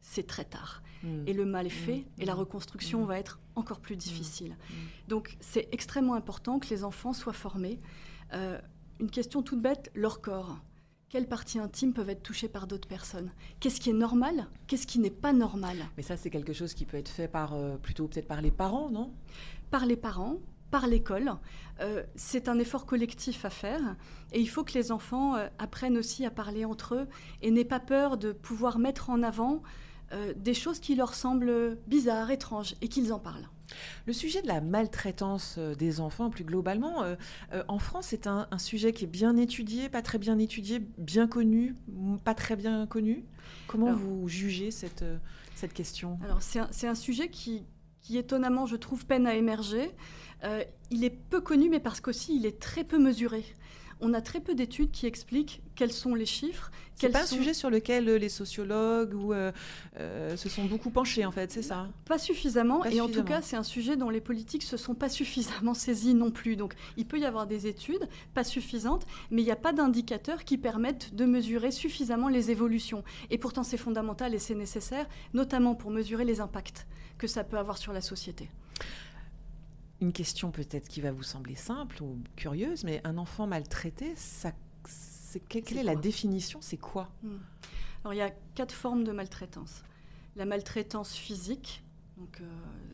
[0.00, 0.82] C'est très tard.
[1.02, 1.24] Hmm.
[1.26, 3.06] Et le mal est fait, et la reconstruction hmm.
[3.06, 4.56] va être encore plus difficile.
[5.06, 7.80] Donc c'est extrêmement important que les enfants soient formés.
[8.34, 8.60] Euh,
[9.00, 10.58] une question toute bête, leur corps
[11.10, 13.30] quelles parties intimes peuvent être touchées par d'autres personnes?
[13.60, 14.46] Qu'est-ce qui est normal?
[14.66, 15.76] Qu'est-ce qui n'est pas normal?
[15.96, 18.50] Mais ça, c'est quelque chose qui peut être fait par euh, plutôt peut-être par les
[18.50, 19.12] parents, non?
[19.70, 20.36] Par les parents,
[20.70, 21.32] par l'école.
[21.80, 23.96] Euh, c'est un effort collectif à faire
[24.32, 27.08] et il faut que les enfants euh, apprennent aussi à parler entre eux
[27.40, 29.62] et n'aient pas peur de pouvoir mettre en avant
[30.36, 33.46] des choses qui leur semblent bizarres, étranges et qu'ils en parlent.
[34.06, 37.16] Le sujet de la maltraitance euh, des enfants, plus globalement, euh,
[37.52, 41.28] euh, en France, c'est un, sujet qui est bien étudié, pas très bien étudié, bien
[41.28, 41.74] connu,
[42.24, 43.24] pas très bien connu.
[43.66, 45.04] Comment vous jugez cette,
[45.54, 46.18] cette question?
[46.24, 47.62] Alors, c'est un, sujet qui,
[48.00, 49.90] qui, étonnamment, je trouve, peine à émerger.
[50.90, 53.44] il est peu connu, mais parce qu'aussi, il est très peu mesuré
[54.00, 56.70] on a très peu d'études qui expliquent quels sont les chiffres.
[56.96, 59.52] C'est pas un sujet sur lequel euh, les sociologues ou, euh,
[60.00, 61.86] euh, se sont beaucoup penchés, en fait, c'est ça?
[62.04, 65.08] Pas suffisamment, et en tout cas, c'est un sujet dont les politiques se sont pas
[65.08, 66.56] suffisamment saisis non plus.
[66.56, 70.44] Donc, il peut y avoir des études, pas suffisantes, mais il n'y a pas d'indicateurs
[70.44, 73.04] qui permettent de mesurer suffisamment les évolutions.
[73.30, 76.86] Et pourtant, c'est fondamental et c'est nécessaire, notamment pour mesurer les impacts
[77.18, 78.48] que ça peut avoir sur la société
[80.00, 84.52] une question peut-être qui va vous sembler simple ou curieuse, mais un enfant maltraité, ça,
[85.48, 86.60] quelle est, la définition?
[86.62, 87.08] C'est quoi?
[87.22, 87.38] Hmm.
[88.04, 89.82] Alors il y a quatre formes de maltraitance.
[90.36, 91.82] La maltraitance physique,
[92.16, 92.44] donc, euh,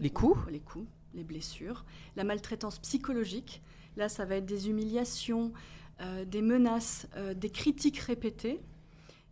[0.01, 1.85] les coups, les coups, les blessures.
[2.17, 3.62] La maltraitance psychologique,
[3.97, 5.53] là ça va être des humiliations,
[6.01, 8.61] euh, des menaces, euh, des critiques répétées.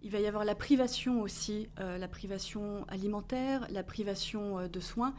[0.02, 5.14] Il va y avoir la privation aussi, la privation alimentaire, la privation de soins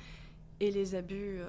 [0.60, 1.46] et les abus euh,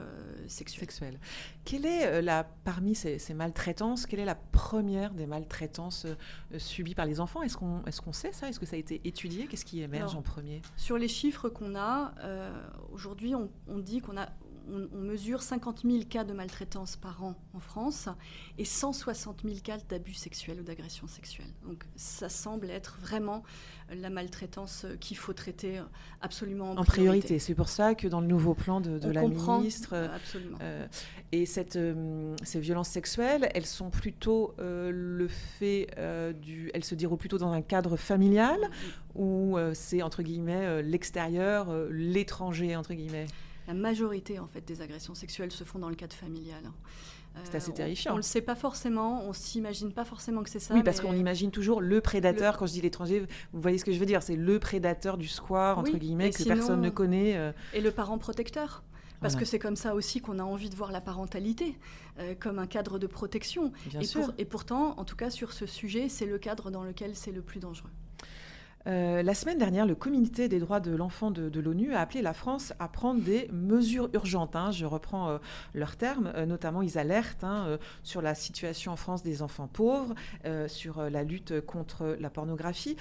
[0.49, 1.19] sexuels.
[1.65, 6.95] Quelle est euh, la, parmi ces, maltraitances, quelle est la première des maltraitances euh, subies
[6.95, 7.43] par les enfants?
[7.43, 8.49] Est-ce qu'on est qu'on sait ça?
[8.49, 9.47] Est-ce que ça a été étudié?
[9.47, 10.63] Qu'est-ce qui émerge en premier?
[10.77, 12.13] Sur les chiffres qu'on a,
[12.93, 14.29] aujourd'hui, on, on, dit qu'on a
[14.71, 18.09] on, mesure 50 000 cas de maltraitance par an en France
[18.59, 21.53] et 160 000 cas d'abus sexuels ou d'agressions sexuelles.
[21.67, 23.43] Donc ça semble être vraiment
[23.91, 25.81] la maltraitance qu'il faut traiter
[26.21, 27.39] absolument en, priorité.
[27.39, 30.59] C'est pour ça que dans le nouveau plan de, la ministre, euh, absolument.
[30.63, 30.87] Euh,
[31.33, 35.89] et cette, euh, ces violences sexuelles, elles sont plutôt le fait
[36.41, 38.59] du, elles se déroulent plutôt dans un cadre familial
[39.15, 43.27] ou c'est entre guillemets l'extérieur, l'étranger entre guillemets?
[43.67, 46.63] La majorité en fait des agressions sexuelles se font dans le cadre familial.
[46.67, 46.73] Hein.
[47.43, 48.13] C'est assez terrifiant.
[48.13, 50.73] On ne le sait pas forcément, on s'imagine pas forcément que c'est ça.
[50.73, 52.57] Oui, parce qu'on imagine toujours le prédateur.
[52.57, 55.27] Quand je dis l'étranger, vous voyez ce que je veux dire C'est le prédateur du
[55.27, 57.37] square, entre guillemets, que personne ne connaît.
[57.37, 57.53] Euh.
[57.73, 58.85] Et le parent protecteur.
[59.21, 61.79] Parce que c'est comme ça aussi qu'on a envie de voir la parentalité,
[62.19, 63.73] euh, comme un cadre de protection.
[63.87, 64.35] Bien et, sûr.
[64.37, 67.41] et pourtant, en tout cas sur ce sujet, c'est le cadre dans lequel c'est le
[67.41, 67.91] plus dangereux.
[68.87, 72.35] Euh, la semaine dernière, le Comité des droits de l'enfant de, l'ONU a appelé la
[72.35, 74.57] France à prendre des mesures urgentes.
[74.57, 74.71] Hein.
[74.71, 75.39] je reprends euh,
[75.75, 76.33] leurs termes.
[76.35, 80.15] Euh, notamment, ils alertent hein, sur la situation en France des enfants pauvres,
[80.67, 82.97] sur la lutte contre la pornographie.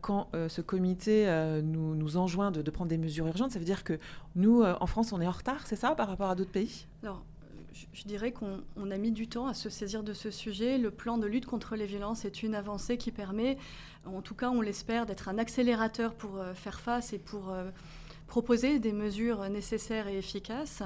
[0.00, 1.26] quand ce comité
[1.62, 3.98] nous, enjoint de, de, prendre des mesures urgentes, ça veut dire que
[4.36, 6.86] nous, en France, on est en retard, c'est ça, par rapport à d'autres pays?
[7.92, 10.78] Je dirais qu'on a mis du temps à se saisir de ce sujet.
[10.78, 13.58] Le plan de lutte contre les violences est une avancée qui permet,
[14.06, 17.70] en tout cas on l'espère, d'être un accélérateur pour euh, faire face et pour, euh,
[18.26, 20.82] proposer des mesures nécessaires et efficaces.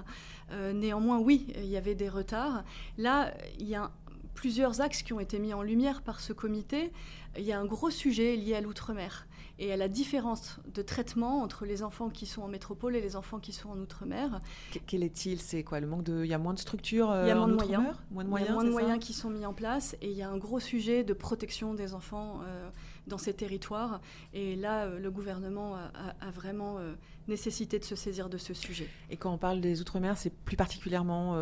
[0.75, 2.65] néanmoins, oui, il y avait des retards.
[2.99, 3.93] Là, il y a
[4.35, 6.93] plusieurs axes qui ont été mis en lumière par ce comité.
[7.39, 9.28] Il y a un gros sujet lié à l'outre-mer
[9.59, 13.17] et à la différence de traitement entre les enfants qui sont en métropole et les
[13.17, 14.41] enfants qui sont en outre-mer.
[14.87, 15.41] Quel est-il?
[15.41, 17.49] C'est quoi le manque de Il y a moins de structures Il y a moins
[17.49, 17.85] de moyens.
[18.11, 18.49] Moins de moyens.
[18.49, 20.31] Il y a moins de moyens qui sont mis en place et il y a
[20.31, 22.71] un gros sujet de protection des enfants euh,
[23.07, 24.01] dans ces territoires.
[24.33, 26.95] Et là, euh, le gouvernement a, vraiment euh,
[27.27, 28.89] nécessité de se saisir de ce sujet.
[29.11, 31.37] Et quand on parle des outre-mer, c'est plus particulièrement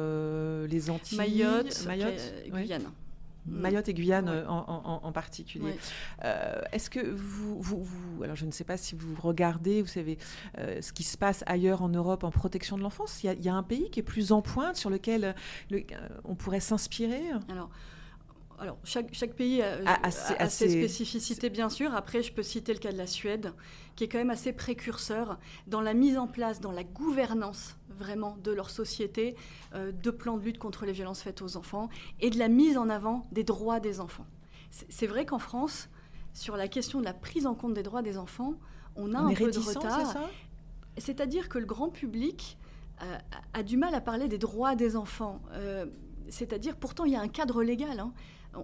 [0.66, 2.90] les Antilles, Mayotte, Mayotte Guyane.
[3.46, 5.76] Mayotte et Guyane euh, en, particulier.
[6.24, 10.18] Euh, est-ce que vous, vous, alors je ne sais pas si vous regardez, vous savez,
[10.58, 13.54] euh, ce qui se passe ailleurs en Europe en protection de l'enfance, il, y, a
[13.54, 15.34] un pays qui est plus en pointe sur lequel
[16.24, 17.22] on pourrait s'inspirer?
[17.50, 17.70] Alors,
[18.58, 21.94] alors, chaque, pays a, ses spécificités, bien sûr.
[21.94, 23.52] Après, je peux citer le cas de la Suède,
[23.96, 28.36] qui est quand même assez précurseur dans la mise en place, dans la gouvernance vraiment
[28.42, 29.36] de leur société,
[29.74, 31.88] euh, de plans de lutte contre les violences faites aux enfants
[32.20, 34.26] et de la mise en avant des droits des enfants.
[34.70, 35.88] C'est vrai qu'en France,
[36.34, 38.54] sur la question de la prise en compte des droits des enfants,
[38.96, 40.16] on a un peu de retard.
[40.98, 42.58] C'est-à-dire que le grand public
[43.02, 43.18] euh,
[43.52, 45.40] a du mal à parler des droits des enfants.
[45.52, 45.86] Euh,
[46.28, 48.00] c'est-à-dire, pourtant, il y a un cadre légal.
[48.00, 48.12] Hein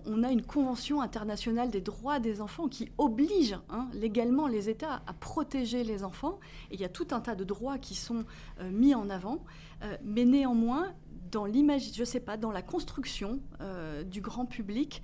[0.06, 5.02] on a une convention internationale des droits des enfants qui oblige hein, légalement les États
[5.06, 6.38] à protéger les enfants.
[6.70, 8.24] Et il y a tout un tas de droits qui sont
[8.60, 9.44] euh, mis en avant.
[9.82, 10.92] Euh, mais néanmoins,
[11.30, 15.02] dans l'image, je sais pas, dans la construction euh, du grand public,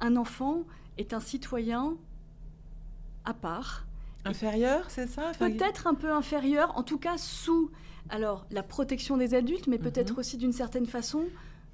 [0.00, 0.64] un enfant
[0.98, 1.96] est un citoyen
[3.24, 3.86] à part.
[4.24, 7.70] Inférieur, c'est ça Peut-être un peu inférieur, en tout cas sous
[8.10, 10.18] alors la protection des adultes, mais peut-être mhm.
[10.18, 11.24] aussi d'une certaine façon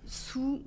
[0.06, 0.62] sous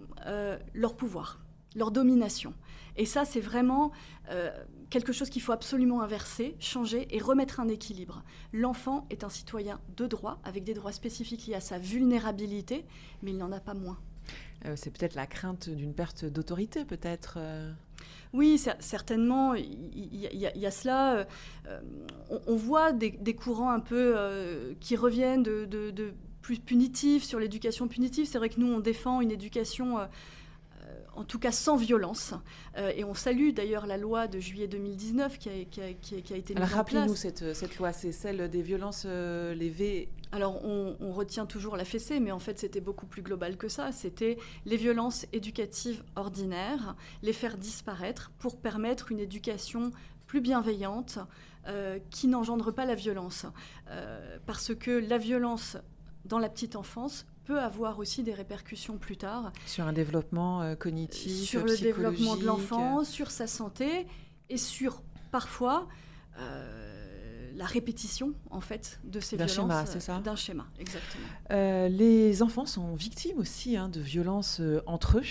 [0.73, 1.42] leur pouvoir
[1.75, 2.53] leur domination.
[2.95, 3.91] Et ça, c'est vraiment
[4.29, 4.51] euh,
[4.89, 8.23] quelque chose qu'il faut absolument inverser, changer et remettre un équilibre.
[8.51, 12.85] L'enfant est un citoyen de droit, avec des droits spécifiques liés à sa vulnérabilité,
[13.21, 13.99] mais il n'en a pas moins.
[14.65, 17.71] Euh, c'est peut-être la crainte d'une perte d'autorité, peut-être euh.
[18.33, 21.27] Oui, certainement, il y, a cela.
[22.47, 28.25] on, voit des, courants un peu qui reviennent de, de plus punitifs sur l'éducation punitive.
[28.25, 29.99] C'est vrai que nous, on défend une éducation
[31.15, 32.33] en tout cas sans violence.
[32.77, 36.33] Euh, et on salue d'ailleurs la loi de juillet 2019 qui a, qui a, qui
[36.33, 36.73] a, été mise en place.
[36.73, 40.09] Rappelez-nous cette, cette, loi, c'est celle des violences euh, levées.
[40.31, 43.91] Alors on, retient toujours la fessée, mais en fait c'était beaucoup plus global que ça.
[43.91, 49.91] C'était les violences éducatives ordinaires, les faire disparaître pour permettre une éducation
[50.25, 51.19] plus bienveillante
[51.67, 53.45] euh, qui n'engendre pas la violence.
[54.47, 55.77] parce que la violence
[56.25, 59.51] dans la petite enfance peut avoir aussi des répercussions plus tard.
[59.65, 64.07] Sur un développement euh, cognitif, Sur le développement de l'enfant, sur sa santé
[64.49, 65.01] et sur
[65.31, 65.87] parfois
[66.39, 66.92] euh,
[67.55, 69.55] la répétition en fait de ces violences.
[69.55, 71.25] D'un schéma, c'est ça D'un schéma, exactement.
[71.51, 75.23] Euh, les enfants sont victimes aussi hein, de violences entre eux.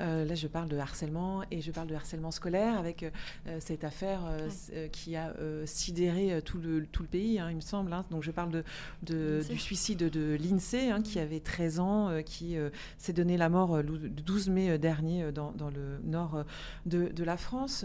[0.00, 3.84] Euh, là, je parle de harcèlement et je parle de harcèlement scolaire avec euh, cette
[3.84, 7.92] affaire euh, qui a sidéré tout le, tout le pays, hein, il me semble.
[7.92, 8.04] Hein.
[8.10, 8.62] Donc, je parle
[9.02, 11.22] de, du suicide de l'INSEE, qui mm.
[11.22, 12.56] avait 13 ans, qui
[12.96, 16.44] s'est donné la mort le 12 mai dernier dans, dans le nord
[16.86, 17.84] de, de la France.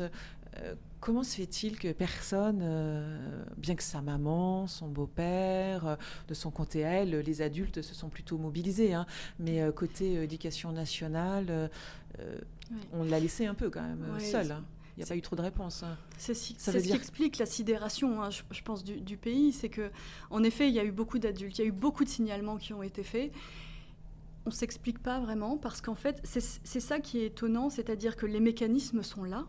[0.99, 2.63] Comment se fait-il que personne,
[3.57, 5.97] bien que sa maman, son beau-père,
[6.29, 8.95] de son côté elle, les adultes se sont plutôt mobilisés,
[9.37, 11.69] mais côté éducation nationale,
[12.19, 12.37] euh,
[12.91, 14.51] on l'a laissé un peu quand même seul.
[14.51, 14.63] Hein.
[14.95, 15.81] Il n'y a pas eu trop de réponses.
[15.81, 15.97] Hein.
[16.17, 19.51] C'est ce qui explique la sidération, hein, je, pense, du, pays.
[19.51, 19.89] C'est que,
[20.29, 22.57] en effet, il y a eu beaucoup d'adultes, il y a eu beaucoup de signalements
[22.57, 23.31] qui ont été faits.
[24.45, 28.27] On ne s'explique pas vraiment parce qu'en fait, c'est ça qui est étonnant, c'est-à-dire que
[28.27, 29.47] les mécanismes sont là,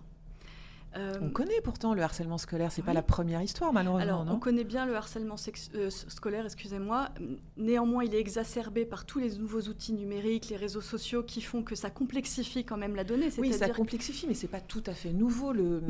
[0.96, 4.02] euh, on connaît pourtant le harcèlement scolaire, c'est pas la première histoire malheureusement.
[4.02, 5.34] Alors, on connaît bien le harcèlement
[5.74, 7.08] euh, scolaire, excusez-moi.
[7.56, 11.62] Néanmoins, il est exacerbé par tous les nouveaux outils numériques, les réseaux sociaux qui font
[11.62, 13.28] que ça complexifie quand même la donnée.
[13.38, 15.82] Oui, ça complexifie, mais c'est pas tout à fait nouveau le,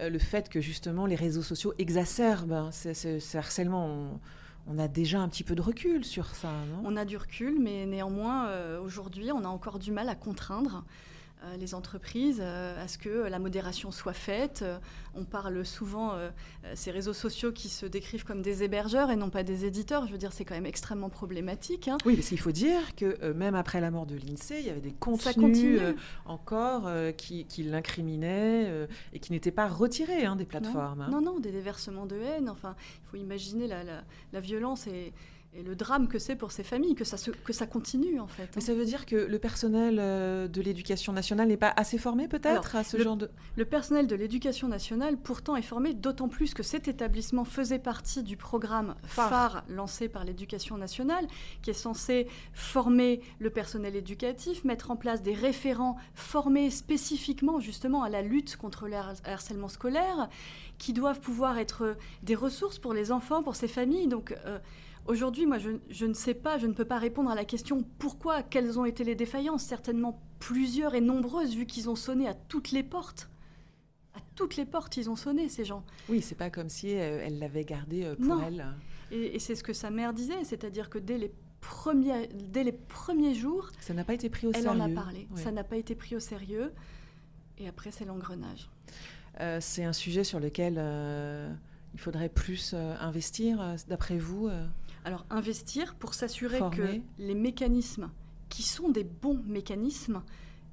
[0.00, 4.18] euh, le fait que justement les réseaux sociaux exacerbent hein, ce, harcèlement.
[4.66, 6.82] On, a déjà un petit peu de recul sur ça, non?
[6.84, 10.84] On a du recul, mais néanmoins, aujourd'hui, on a encore du mal à contraindre.
[11.42, 14.60] Euh, les entreprises euh, à ce que la modération soit faite.
[14.62, 14.78] Euh,
[15.14, 16.12] on parle souvent
[16.74, 20.06] ces réseaux sociaux qui se décrivent comme des hébergeurs et non pas des éditeurs.
[20.06, 21.86] Je veux dire, c'est quand même extrêmement problématique.
[21.86, 21.98] Hein.
[22.04, 24.80] Oui, parce qu'il faut dire que même après la mort de l'INSEE, il y avait
[24.80, 25.80] des contenus
[26.24, 31.02] encore qui, l'incriminaient et qui n'étaient pas retirés hein, des plateformes.
[31.02, 31.10] Hein.
[31.12, 31.20] Non.
[31.20, 32.48] non, des déversements de haine.
[32.48, 33.84] Enfin, il faut imaginer la,
[34.32, 35.12] la violence et
[35.56, 38.26] et le drame que c'est pour ces familles, que ça, se, que ça continue en
[38.26, 38.50] fait.
[38.56, 42.26] Mais ça veut dire que le personnel euh, de l'éducation nationale n'est pas assez formé
[42.26, 43.30] peut-être à ce le, genre de...
[43.56, 48.24] Le personnel de l'éducation nationale pourtant est formé, d'autant plus que cet établissement faisait partie
[48.24, 51.26] du programme phare, phare lancé par l'éducation nationale,
[51.62, 58.02] qui est censé former le personnel éducatif, mettre en place des référents formés spécifiquement justement
[58.02, 60.28] à la lutte contre le harcèlement scolaire,
[60.78, 64.08] qui doivent pouvoir être des ressources pour les enfants, pour ces familles.
[64.08, 64.58] Donc euh,
[65.06, 67.84] Aujourd'hui, moi, je, je, ne sais pas, je ne peux pas répondre à la question
[67.98, 69.62] pourquoi, quelles ont été les défaillances.
[69.62, 73.28] Certainement plusieurs et nombreuses, vu qu'ils ont sonné à toutes les portes.
[74.14, 75.84] À toutes les portes, ils ont sonné, ces gens.
[76.08, 78.42] Oui, c'est pas comme si euh, elle l'avait gardé euh, pour non.
[78.46, 78.66] elle.
[79.10, 82.72] Et, et c'est ce que sa mère disait, c'est-à-dire que dès les premiers, dès les
[82.72, 84.80] premiers jours, ça n'a pas été pris au elle sérieux.
[84.80, 85.28] en a parlé.
[85.34, 86.72] Ça n'a pas été pris au sérieux.
[87.58, 88.70] Et après, c'est l'engrenage.
[89.40, 90.74] Euh, c'est un sujet sur lequel
[91.92, 94.48] il faudrait plus investir, d'après vous
[95.04, 98.10] Alors, investir pour s'assurer que les mécanismes
[98.48, 100.22] qui sont des bons mécanismes,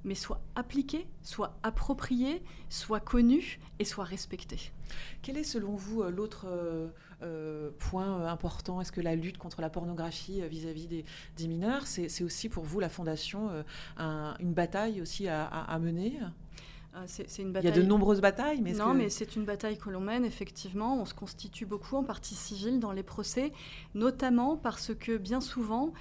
[0.04, 4.72] mais soient appliqués, soient appropriés, soient connus et soient respectés.
[5.22, 6.48] Quel est selon vous l'autre
[7.22, 8.82] euh, point important?
[8.82, 11.06] Est-ce que la lutte contre la pornographie vis-à-vis -vis des,
[11.38, 13.64] des, mineurs, c'est aussi pour vous, la Fondation, euh,
[13.98, 16.14] un, une bataille aussi à, à, à mener?
[17.06, 17.72] C'est une bataille...
[17.72, 18.98] Il y a de nombreuses batailles, mais non, que...
[18.98, 21.00] mais c'est une bataille que l'on mène effectivement.
[21.02, 23.52] On se constitue beaucoup en partie civile dans les procès,
[23.94, 25.94] notamment parce que bien souvent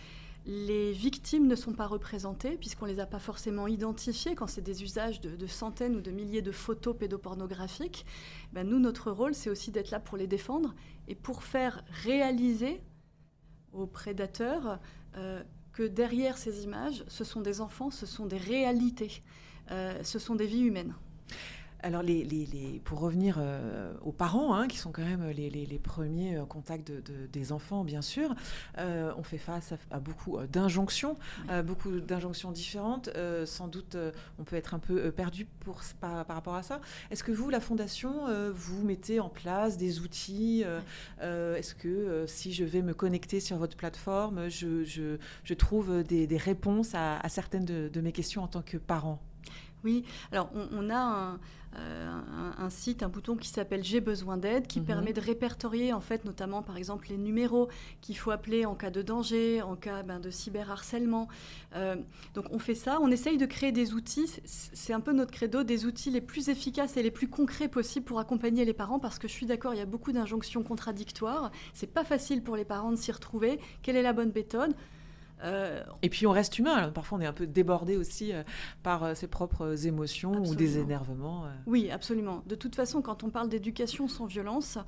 [0.47, 4.63] les victimes ne sont pas représentées puisqu'on ne les a pas forcément identifiées quand c'est
[4.63, 8.07] des usages de, de, centaines ou de milliers de photos pédopornographiques.
[8.53, 10.75] Ben nous, notre rôle, c'est aussi d'être là pour les défendre
[11.09, 12.81] et pour faire réaliser
[13.73, 14.81] aux prédateurs
[15.17, 19.23] euh, que derrière ces images, ce sont des enfants, ce sont des réalités,
[20.03, 20.95] ce sont des vies humaines.
[21.83, 25.81] Alors, les, les, les, pour revenir euh, aux parents, hein, qui sont quand même les,
[25.83, 28.35] premiers euh, contacts de, de, des enfants, bien sûr,
[28.79, 31.17] euh, on fait face à, à beaucoup d'injonctions,
[31.65, 33.09] beaucoup d'injonctions différentes.
[33.47, 33.97] sans doute,
[34.39, 36.81] on peut être un peu perdu pour, par, par, rapport à ça.
[37.11, 40.65] Est-ce que vous, la Fondation, vous mettez en place des outils.
[41.21, 46.27] Est-ce que si je vais me connecter sur votre plateforme, je, je, je trouve des,
[46.27, 49.21] des réponses à, à certaines de, de mes questions en tant que parent?
[49.85, 51.41] Oui, alors on, on a un,
[51.77, 52.11] euh,
[52.59, 54.85] un, un, site, un bouton qui s'appelle J'ai besoin d'aide, qui mmh.
[54.85, 57.69] permet de répertorier en fait notamment par exemple les numéros
[58.01, 61.29] qu'il faut appeler en cas de danger, en cas ben, de cyberharcèlement.
[61.77, 61.95] Euh,
[62.35, 65.63] donc on fait ça, on essaye de créer des outils, c'est un peu notre credo,
[65.63, 69.21] des outils les plus efficaces et les plus concrets possibles pour accompagner les parents parce
[69.21, 72.65] que je suis d'accord, il y a beaucoup d'injonctions contradictoires, c'est pas facile pour les
[72.65, 74.75] parents de s'y retrouver, quelle est la bonne méthode?
[75.45, 78.43] Euh, et puis on reste humain, alors parfois on est un peu débordé aussi euh,
[78.83, 80.53] par euh, ses propres émotions absolument.
[80.53, 81.45] ou des énervements.
[81.67, 82.43] Oui, absolument.
[82.47, 84.79] De toute façon, quand on parle d'éducation sans violence,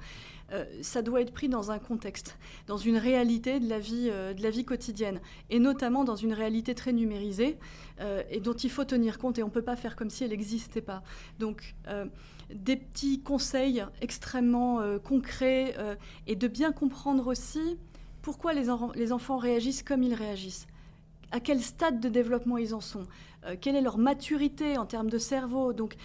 [0.83, 2.37] ça doit être pris dans un contexte,
[2.67, 6.75] dans une réalité de la vie, de la vie quotidienne, et notamment dans une réalité
[6.75, 7.59] très numérisée
[8.29, 10.31] et dont il faut tenir compte, et on ne peut pas faire comme si elle
[10.31, 11.03] n'existait pas.
[11.39, 11.75] Donc
[12.55, 15.75] des petits conseils extrêmement concrets
[16.27, 17.79] et de bien comprendre aussi
[18.23, 20.67] pourquoi les, en les, enfants réagissent comme ils réagissent
[21.33, 23.07] à quel stade de développement ils en sont,
[23.45, 25.97] euh, quelle est leur maturité en termes de cerveau, donc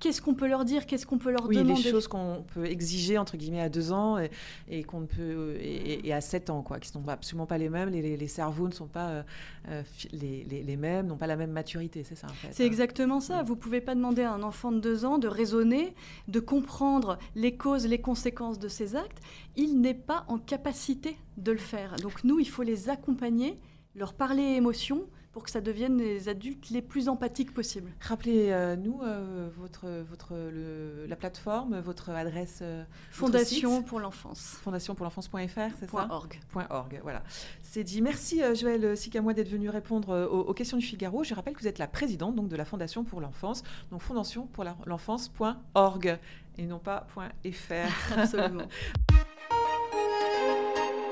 [0.00, 1.74] qu'est-ce qu'on peut leur dire, qu'est-ce qu'on peut leur oui, demander?
[1.74, 4.30] Oui, les choses qu'on peut exiger entre guillemets à deux ans et,
[4.68, 7.68] et qu'on peut et, et, à sept ans, quoi, qui ne sont absolument pas les
[7.68, 9.22] mêmes, les, les, les cerveaux ne sont pas
[9.68, 12.48] euh, les, les, mêmes, n'ont pas la même maturité, c'est ça en fait.
[12.52, 13.42] C'est exactement ça.
[13.42, 15.94] Vous pouvez pas demander à un enfant de deux ans de raisonner,
[16.28, 19.18] de comprendre les causes, les conséquences de ses actes.
[19.56, 21.96] Il n'est pas en capacité de le faire.
[21.96, 23.58] Donc nous, il faut les accompagner
[23.98, 27.92] leur parler émotion pour que ça devienne les adultes les plus empathiques possibles.
[28.00, 32.60] Rappelez-nous euh, votre, votre, le, la plateforme, votre adresse.
[32.62, 34.58] Euh, Fondation pour l'enfance.
[34.62, 35.36] Fondation pour l'enfance.fr,
[35.78, 36.40] c'est ça .org.
[36.70, 37.22] .org, voilà.
[37.62, 38.02] C'est dit.
[38.02, 41.24] Merci euh, Joël Sicamois d'être venu répondre euh, aux, aux, questions du Figaro.
[41.24, 44.46] Je rappelle que vous êtes la présidente donc, de la Fondation pour l'enfance, donc fondation
[44.46, 46.18] pour l'enfance.org
[46.56, 48.12] et non pas .fr.
[48.16, 48.64] Absolument.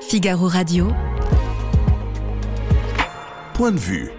[0.01, 0.87] Figaro Radio
[3.57, 4.11] point de vue.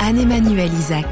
[0.00, 1.06] Anne-Emmanuel Isaac.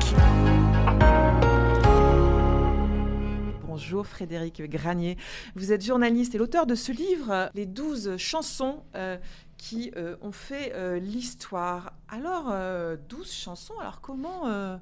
[3.66, 5.18] Bonjour Frédéric Granier.
[5.54, 9.18] Vous êtes journaliste et l'auteur de ce livre, Les 12 chansons euh,
[9.58, 11.92] qui euh, ont fait euh, l'histoire.
[12.08, 12.96] Alors, 12 euh,
[13.30, 14.78] chansons, alors comment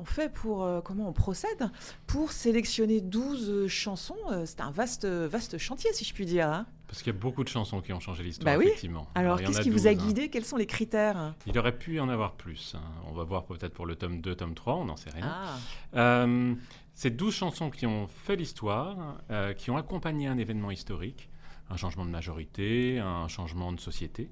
[0.00, 1.70] on fait pour euh, comment on procède
[2.06, 6.48] pour sélectionner 12 chansons euh, C'est un vaste vaste chantier si je puis dire.
[6.48, 8.66] Hein Parce qu'il y a beaucoup de chansons qui ont changé l'histoire bah oui.
[8.66, 9.06] effectivement.
[9.14, 10.28] Alors, Alors qu'est-ce qui 12, vous a guidé hein.
[10.32, 11.34] Quels sont les critères?
[11.46, 12.74] Il aurait pu y en avoir plus.
[12.76, 12.82] Hein.
[13.08, 15.26] On va voir peut-être pour le tome 2, tome 3, on n'en sait rien.
[15.26, 15.56] Ah.
[15.96, 16.54] Euh,
[16.94, 21.28] c'est 12 chansons qui ont fait l'histoire, euh, qui ont accompagné un événement historique.
[21.72, 24.28] un changement de majorité, un changement de société.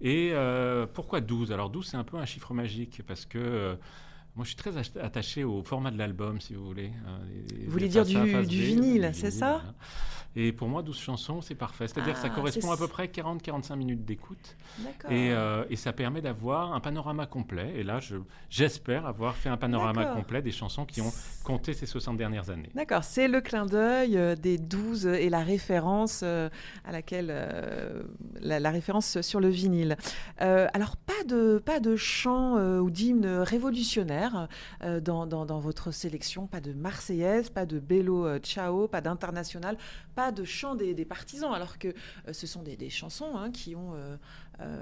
[0.00, 3.76] Et euh, pourquoi 12 Alors 12, c'est un peu un chiffre magique parce que euh,
[4.36, 6.92] moi, je suis très attaché au format de l'album, si vous voulez.
[7.06, 7.18] Hein,
[7.66, 8.16] vous voulez dire du,
[8.46, 9.62] vinyle, c'est ça?
[10.36, 11.88] Et pour moi, 12 chansons, c'est parfait.
[11.88, 14.56] C'est-à-dire que ça ah, correspond à peu près 40-45 minutes d'écoute.
[15.08, 17.72] Et, euh, et, ça permet d'avoir un panorama complet.
[17.76, 17.98] Et là,
[18.48, 21.12] j'espère avoir fait un panorama complet des chansons qui ont
[21.44, 22.70] compté ces 60 dernières années.
[22.74, 26.48] D'accord, c'est le clin d'œil euh, des 12 et la référence euh,
[26.84, 27.34] à laquelle...
[28.40, 29.96] La, référence sur le vinyle.
[30.38, 34.48] alors, pas de, pas de chant ou d'hymne révolutionnaire
[34.82, 36.46] euh, dans, votre sélection.
[36.46, 39.76] Pas de Marseillaise, pas de Bello Ciao, pas d'international,
[40.20, 43.94] pas de chant des, partisans, alors que euh, ce sont des, chansons hein, qui ont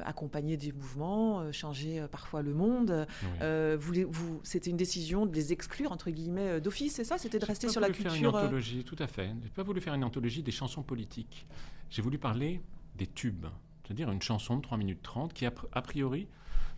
[0.05, 3.07] accompagné des mouvements, changé parfois le monde.
[3.41, 7.19] vous, vous, C'était une décision de les exclure, entre guillemets, d'office, c'est ça?
[7.19, 9.29] C'était de rester sur la culture faire une anthologie, tout à fait.
[9.29, 11.47] Je n'ai pas voulu faire une anthologie des chansons politiques.
[11.91, 12.61] J'ai voulu parler
[12.97, 13.47] des tubes,
[13.85, 16.27] c'est-à-dire une chanson de 3 minutes 30 qui, a priori,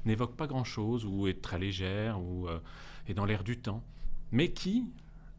[0.04, 2.61] n'évoque pas grand-chose ou est très légère ou euh,
[3.08, 3.82] est dans l'air du temps,
[4.32, 4.84] mais qui,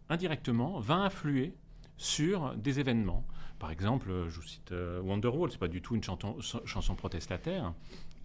[0.09, 1.55] indirectement, va influer
[2.01, 3.23] sur des événements.
[3.59, 6.35] Par exemple, je vous cite euh, Wonderwall, c'est pas du tout une chanson,
[6.65, 7.73] chanson protestataire.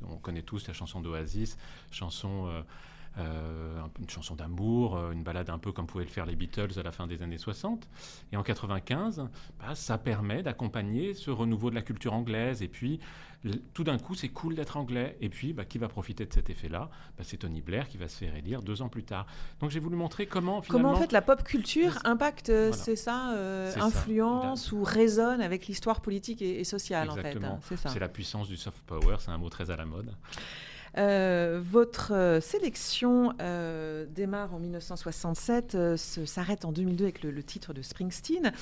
[0.08, 1.58] On connaît tous la chanson d'Oasis,
[1.90, 2.64] chanson
[3.18, 6.78] euh, une chanson d'amour, euh, une balade un peu comme pouvaient le faire les Beatles
[6.78, 7.88] à la fin des années 60.
[8.32, 9.26] Et en 95,
[9.58, 12.62] bah, ça permet d'accompagner ce renouveau de la culture anglaise.
[12.62, 13.00] Et puis,
[13.72, 15.16] tout d'un coup, c'est cool d'être anglais.
[15.22, 16.90] Et puis, bah, qui va profiter de cet effet-là?
[17.16, 19.26] Bah, C'est Tony Blair qui va se faire élire deux ans plus tard.
[19.60, 20.90] Donc, j'ai voulu montrer comment finalement...
[20.90, 23.34] Comment en fait la pop culture impacte, euh, c'est ça,
[23.80, 27.54] influence ou résonne avec l'histoire politique et, sociale Exactement.
[27.54, 27.76] en fait.
[27.76, 30.12] Hein, c'est la puissance du soft power, c'est un mot très à la mode.
[30.98, 37.82] Euh, votre euh, sélection euh, démarre en 1967, s'arrête en 2002 avec le, titre de
[37.82, 38.52] Springsteen.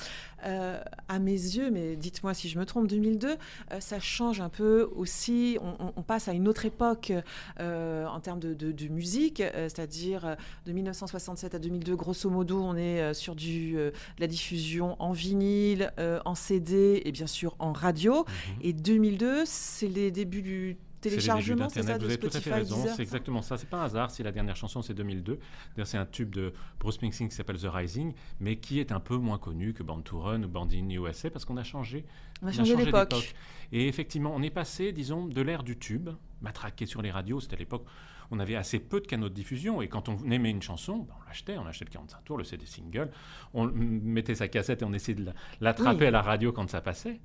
[0.43, 3.35] à mes yeux, mais dites-moi si je me trompe, 2002,
[3.79, 5.57] ça change un peu aussi.
[5.61, 7.11] On, passe à une autre époque
[7.59, 13.77] en termes de, musique, c'est-à-dire de 1967 à 2002, grosso modo, on est sur du,
[14.19, 15.91] la diffusion en vinyle,
[16.25, 18.19] en CD et bien sûr en radio.
[18.19, 18.59] Mhm.
[18.61, 20.77] Et 2002, c'est les débuts du
[21.09, 23.57] téléchargement, c'est ça, Vous avez tout à fait raison, c'est exactement ça.
[23.57, 25.39] C'est pas un hasard si la dernière chanson c'est 2002.
[25.83, 29.17] C'est un tube de Bruce Springsteen qui s'appelle The Rising, mais qui est un peu
[29.17, 32.05] moins connu que Band to Run ou Band in USA parce qu'on a changé,
[32.41, 33.35] on a changé, d'époque.
[33.71, 36.09] Et effectivement, on est passé, disons, de l'ère du tube,
[36.41, 37.39] matraqué sur les radios.
[37.39, 37.85] C'était à l'époque
[38.31, 41.13] on avait assez peu de canaux de diffusion et quand on aimait une chanson, ben,
[41.21, 43.11] on l'achetait, on achetait le 45 tours, le CD single,
[43.53, 45.31] on mettait sa cassette et on essayait de
[45.61, 47.19] l'attraper à la radio quand ça passait.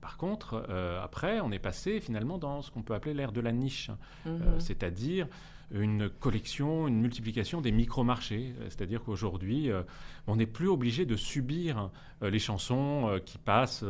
[0.00, 3.40] Par contre, euh, après, on est passé finalement dans ce qu'on peut appeler l'ère de
[3.40, 3.90] la niche,
[4.26, 4.60] euh, mhm.
[4.60, 5.26] c'est-à-dire
[5.72, 8.54] une collection, une multiplication des micro-marchés.
[8.58, 9.70] Euh, c'est-à-dire qu'aujourd'hui,
[10.26, 11.90] on n'est plus obligé de subir
[12.22, 13.84] les chansons qui passent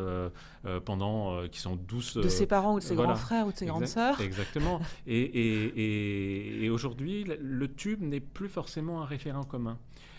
[0.84, 2.16] pendant, qui sont douces.
[2.16, 4.20] De ses parents ou de ses grands frères ou de ses grandes sœurs.
[4.20, 4.80] Exactement.
[5.06, 9.78] et, et aujourd'hui, le tube n'est plus forcément un référent commun.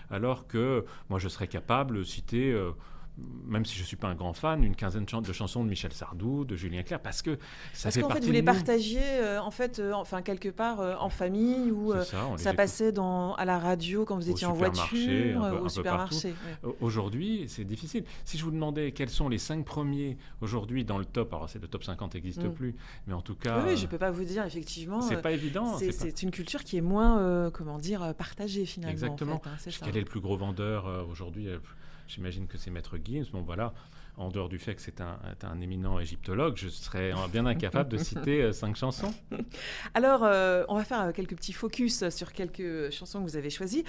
[0.09, 2.53] Alors que moi, je serais capable de citer
[3.17, 5.91] même si je ne suis pas un grand fan, une quinzaine de chansons de Michel
[5.91, 7.37] Sardou, de Julien Clerc, parce que
[7.73, 10.79] ça parce fait qu'en fait, vous les partagiez, euh, en fait, euh, enfin, quelque part
[10.79, 11.93] euh, en famille, ou
[12.37, 16.33] ça, passait dans, à la radio quand vous étiez en voiture, au supermarché.
[16.79, 18.05] Aujourd'hui, c'est difficile.
[18.23, 21.61] Si je vous demandais quels sont les cinq premiers aujourd'hui dans le top, alors c'est
[21.61, 22.53] le top 50 n'existe mm.
[22.53, 22.75] plus,
[23.07, 23.63] mais en tout cas...
[23.65, 25.01] Oui, je ne peux pas vous dire, effectivement.
[25.01, 25.77] C'est pas évident.
[25.77, 28.91] C'est une culture qui est moins, comment dire, partagée finalement.
[28.91, 29.41] Exactement.
[29.45, 31.49] Hein, quel est le plus gros vendeur aujourd'hui
[32.13, 33.27] J'imagine que c'est Maître Gims.
[33.31, 33.73] Bon, voilà
[34.21, 37.97] en dehors du fait que c'est un, un, éminent égyptologue, je serais bien incapable de
[37.97, 39.13] citer euh, cinq chansons.
[39.93, 43.49] Alors, euh, on va faire euh, quelques petits focus sur quelques chansons que vous avez
[43.49, 43.83] choisies.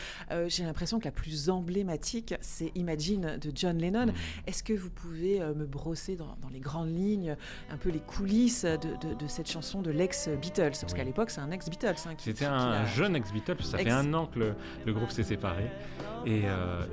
[0.48, 4.06] J'ai l'impression que la plus emblématique, c'est Imagine de John Lennon.
[4.06, 4.46] Hmm.
[4.46, 7.36] Est-ce que vous pouvez me brosser dans, les grandes lignes
[7.70, 10.72] un peu les coulisses de, cette chanson de l'ex-Beatles?
[10.80, 11.94] Parce qu'à l'époque, c'est un ex-Beatles.
[12.06, 14.54] Hein, C'était un jeune ex-Beatles, ça fait un an que
[14.86, 15.70] le, groupe s'est séparé.
[16.24, 16.42] Et,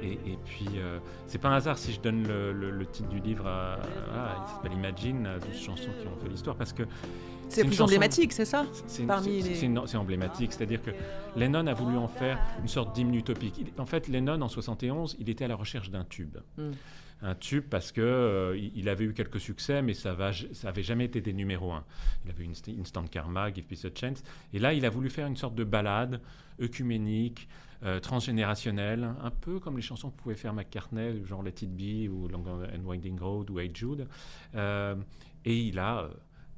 [0.03, 0.67] et, puis,
[1.27, 5.29] c'est pas un hasard si je donne le, le titre du livre, il s'appelle Imagine,
[5.41, 6.83] 12 chansons qui ont fait l'histoire, parce que
[7.49, 10.91] c'est plus emblématique, c'est ça C'est emblématique, c'est-à-dire que
[11.35, 13.73] Lennon a voulu en faire une sorte d'hymne utopique.
[13.77, 16.37] En fait, Lennon, en 71, il était à la recherche d'un tube.
[16.57, 16.71] Hmm.
[17.21, 21.19] Un tube parce que euh, il avait eu quelques succès, mais ça n'avait jamais été
[21.19, 21.83] des numéros 1.
[22.23, 24.23] Il avait une Instant Karma, Give Peace a Chance.
[24.53, 26.21] Et là, il a voulu faire une sorte de balade
[26.61, 27.49] œcuménique,
[27.83, 32.11] euh, transgénérationnelle, un peu comme les chansons que pouvait faire McCartney, genre Let It Be
[32.11, 34.07] ou Long and Winding Road ou Hey Jude.
[34.55, 34.95] Euh,
[35.45, 36.09] et il a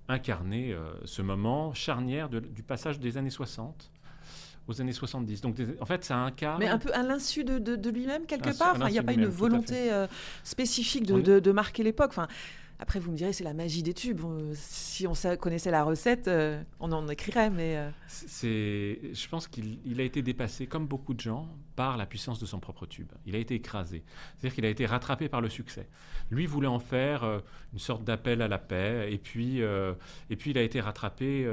[0.10, 3.92] euh, ce moment charnière du passage des années 60
[4.68, 5.42] aux années 70.
[5.42, 6.58] Donc, en fait, un cas.
[6.60, 8.76] Mais un peu à l'insu de, lui-même, quelque part?
[8.88, 10.08] Il n'y a pas une volonté euh,
[10.44, 12.12] spécifique de, marquer l'époque.
[12.12, 12.28] Enfin,
[12.82, 14.20] après, vous me direz, c'est la magie des tubes.
[14.56, 16.30] Si on connaissait la recette,
[16.80, 17.78] on en écrirait, mais...
[18.08, 22.46] C'est, je pense qu'il a été dépassé, comme beaucoup de gens, par la puissance de
[22.46, 23.12] son propre tube.
[23.26, 24.04] Il a été écrasé.
[24.38, 25.88] C'est-à-dire qu'il a été rattrapé par le succès.
[26.30, 27.24] Lui voulait en faire
[27.74, 31.48] une sorte d'appel à la paix, et puis, et puis il a été rattrapé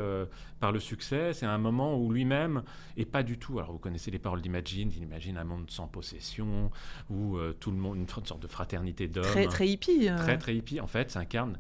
[0.61, 1.33] par le succès.
[1.33, 2.63] C'est un moment où lui-même,
[2.97, 5.87] et pas du tout, alors vous connaissez les paroles d'Imagine, il imagine un monde sans
[5.87, 6.71] possession,
[7.11, 9.25] où euh, tout le monde, une sorte de fraternité d'hommes.
[9.25, 10.09] Très, très hippie.
[10.09, 10.17] Euh.
[10.17, 10.81] Très, très hippie.
[10.81, 11.59] En fait, ça incarne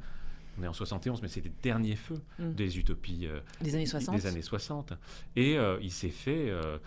[0.60, 2.52] on est en 71, mais c'est les derniers feux mm.
[2.54, 4.16] des utopies euh, des années 60.
[4.16, 4.92] Des années 60.
[5.36, 6.78] Et il s'est fait euh,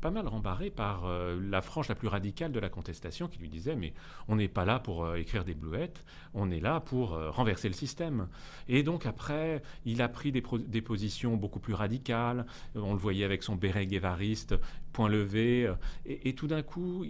[0.00, 3.48] pas mal rembarré par euh, la frange la plus radicale de la contestation qui lui
[3.48, 3.92] disait mais
[4.28, 7.74] on n'est pas là pour euh, écrire des bluettes, on est là pour renverser le
[7.74, 8.28] système.
[8.68, 13.24] Et donc après, il a pris des, des, positions beaucoup plus radicales, on le voyait
[13.24, 14.54] avec son béret guévariste,
[14.92, 15.72] point levé,
[16.06, 17.04] et, tout d'un coup,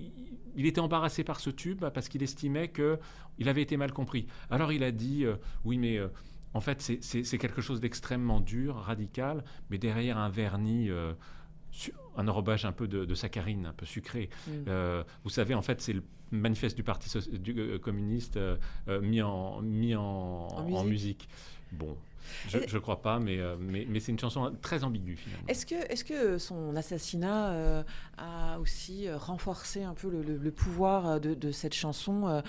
[0.57, 4.27] il, était embarrassé par ce tube parce qu'il estimait qu'il avait été mal compris.
[4.51, 5.27] Alors il a dit
[5.65, 6.01] oui mais...
[6.55, 10.91] en fait, c'est quelque chose d'extrêmement dur, radical, mais derrière un vernis
[12.17, 14.29] un enrobage un peu de, saccharine, un peu sucré.
[14.47, 14.51] Mm.
[14.69, 18.59] Euh, vous savez, en fait, c'est le manifeste du Parti du, euh, communiste euh,
[19.01, 21.29] mis, en, mis en, musique.
[21.73, 21.97] Bon,
[22.49, 25.47] je ne crois pas, mais, mais, c'est une chanson très ambiguë finalement.
[25.49, 27.85] Est-ce que, est que son assassinat
[28.17, 32.43] a aussi renforcé un peu le, pouvoir de, cette chanson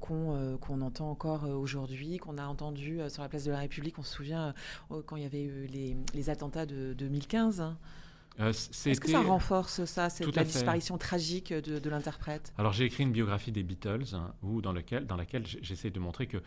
[0.00, 4.14] qu'on entend encore aujourd'hui, qu'on a entendu sur la place de la République On se
[4.14, 4.54] souvient
[5.06, 7.74] quand il y avait eu les, les attentats de 2015
[8.38, 12.52] euh, Est-ce que ça renforce ça, cette, la disparition tragique de, l'interprète?
[12.58, 16.00] Alors j'ai écrit une biographie des Beatles hein, où, dans, lequel, dans laquelle j'essaie de
[16.00, 16.38] montrer que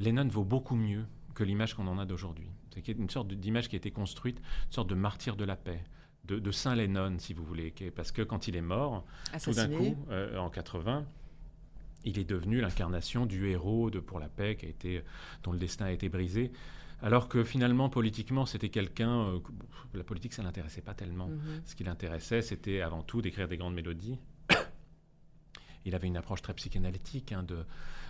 [0.00, 2.50] Lennon vaut beaucoup mieux que l'image qu'on en a d'aujourd'hui.
[2.74, 5.82] C'est une sorte d'image qui a été construite, une sorte de martyr de la paix.
[6.24, 9.04] De, Saint Lennon, si vous voulez, parce que quand il est mort,
[9.44, 11.06] tout d'un coup, euh, en 80,
[12.04, 15.02] il est devenu l'incarnation du héros de pour la paix, qui a été,
[15.44, 16.50] dont le destin a été brisé.
[17.02, 19.28] Alors que finalement, politiquement, c'était quelqu'un.
[19.28, 19.38] Euh,
[19.94, 21.28] la politique, ça ne l'intéressait pas tellement.
[21.28, 21.62] Mhm.
[21.64, 24.18] Ce qui l'intéressait, c'était avant tout d'écrire des grandes mélodies.
[25.84, 27.46] Il avait une approche très psychanalytique hein,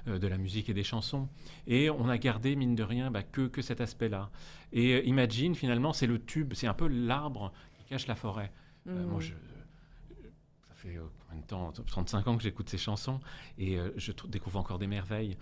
[0.06, 1.28] euh, de, la musique et des chansons.
[1.66, 4.30] Et on a gardé, mine de rien, bah, que, cet aspect-là.
[4.72, 8.52] Et euh, Imagine, finalement, c'est le tube, c'est un peu l'arbre qui cache la forêt.
[8.86, 9.20] moi, mhm.
[9.20, 10.96] je, ça fait
[11.28, 13.20] combien de temps 35 ans que j'écoute ces chansons
[13.58, 15.36] et je découvre encore des merveilles.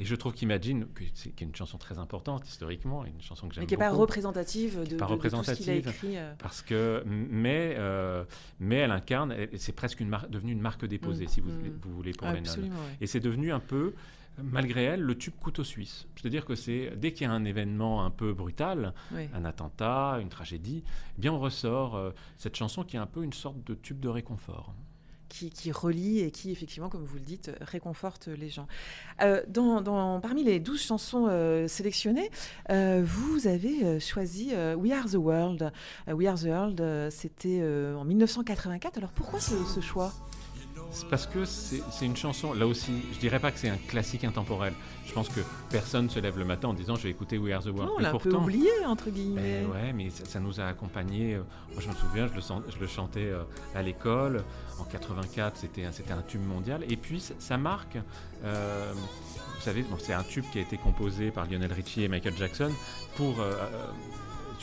[0.00, 3.64] Et je trouve qu'Imagine, qui est une chanson très importante historiquement, une chanson que j'aime
[3.64, 3.72] beaucoup.
[3.72, 6.16] Mais qui n'est pas représentative de, pas représentative, tout ce qu'il a écrit.
[6.16, 6.32] Euh.
[6.38, 8.24] Parce que, mais, euh,
[8.60, 11.80] mais elle incarne, c'est presque une devenu une marque déposée, mm, si vous, mm.
[11.82, 12.70] vous, voulez, pour Lennon.
[13.02, 13.92] Et c'est devenu un peu,
[14.42, 16.06] malgré elle, le tube couteau suisse.
[16.16, 20.30] C'est-à-dire que c'est dès qu'il y a un événement un peu brutal, un attentat, une
[20.30, 20.82] tragédie,
[21.18, 24.00] eh bien on ressort euh, cette chanson qui est un peu une sorte de tube
[24.00, 24.74] de réconfort
[25.30, 28.66] qui, relie et qui, effectivement, comme vous le dites, réconforte les gens.
[29.22, 32.30] Euh, dans, parmi les douze chansons euh, sélectionnées,
[32.70, 35.72] euh, vous avez choisi We Are the World.
[36.08, 38.98] We Are the World, c'était en 1984.
[38.98, 40.12] Alors pourquoi ce choix?
[40.90, 44.24] C'est parce que c'est une chanson, là aussi, je dirais pas que c'est un classique
[44.24, 44.72] intemporel.
[45.06, 47.62] Je pense que personne se lève le matin en disant je vais écouter We Are
[47.62, 47.86] the World.
[47.86, 49.62] Non, on l'a un peu oublié, entre guillemets.
[49.62, 51.34] Mais ouais, mais ça, nous a accompagnés.
[51.34, 53.42] Euh, moi, je me souviens, je le, je le chantais euh,
[53.74, 54.44] à l'école.
[54.78, 56.84] En 84, c'était un tube mondial.
[56.88, 57.98] Et puis, ça marque.
[58.44, 62.36] Euh, vous savez, c'est un tube qui a été composé par Lionel Richie et Michael
[62.36, 62.70] Jackson
[63.16, 63.34] pour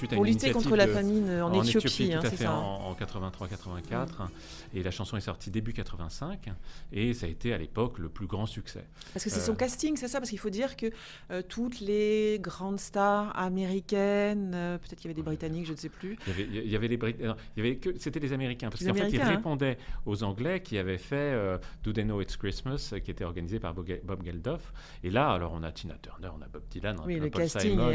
[0.05, 2.09] pour lutter contre la famine en, Éthiopie.
[2.09, 4.29] tout à fait, en, 83-84.
[4.73, 6.49] Et la chanson est sortie début 85.
[6.91, 8.85] Et ça a été à l'époque le plus grand succès.
[9.13, 10.19] Parce que c'est son euh, casting, c'est ça?
[10.19, 10.87] Parce qu'il faut dire que
[11.31, 15.77] euh, toutes les grandes stars américaines, euh, peut-être qu'il y avait des Britanniques, je ne
[15.77, 16.17] sais plus.
[16.27, 17.25] Il y avait, il y avait les il
[17.57, 18.69] y avait que c'était les Américains.
[18.69, 19.29] Parce qu'en fait, ils hein.
[19.29, 21.33] répondaient aux Anglais qui avaient fait
[21.83, 24.73] Do They Know It's Christmas, qui était organisé par Bob Geldof.
[25.03, 27.91] Et là, alors on a Tina Turner, on a Bob Dylan, on a Paul Simon,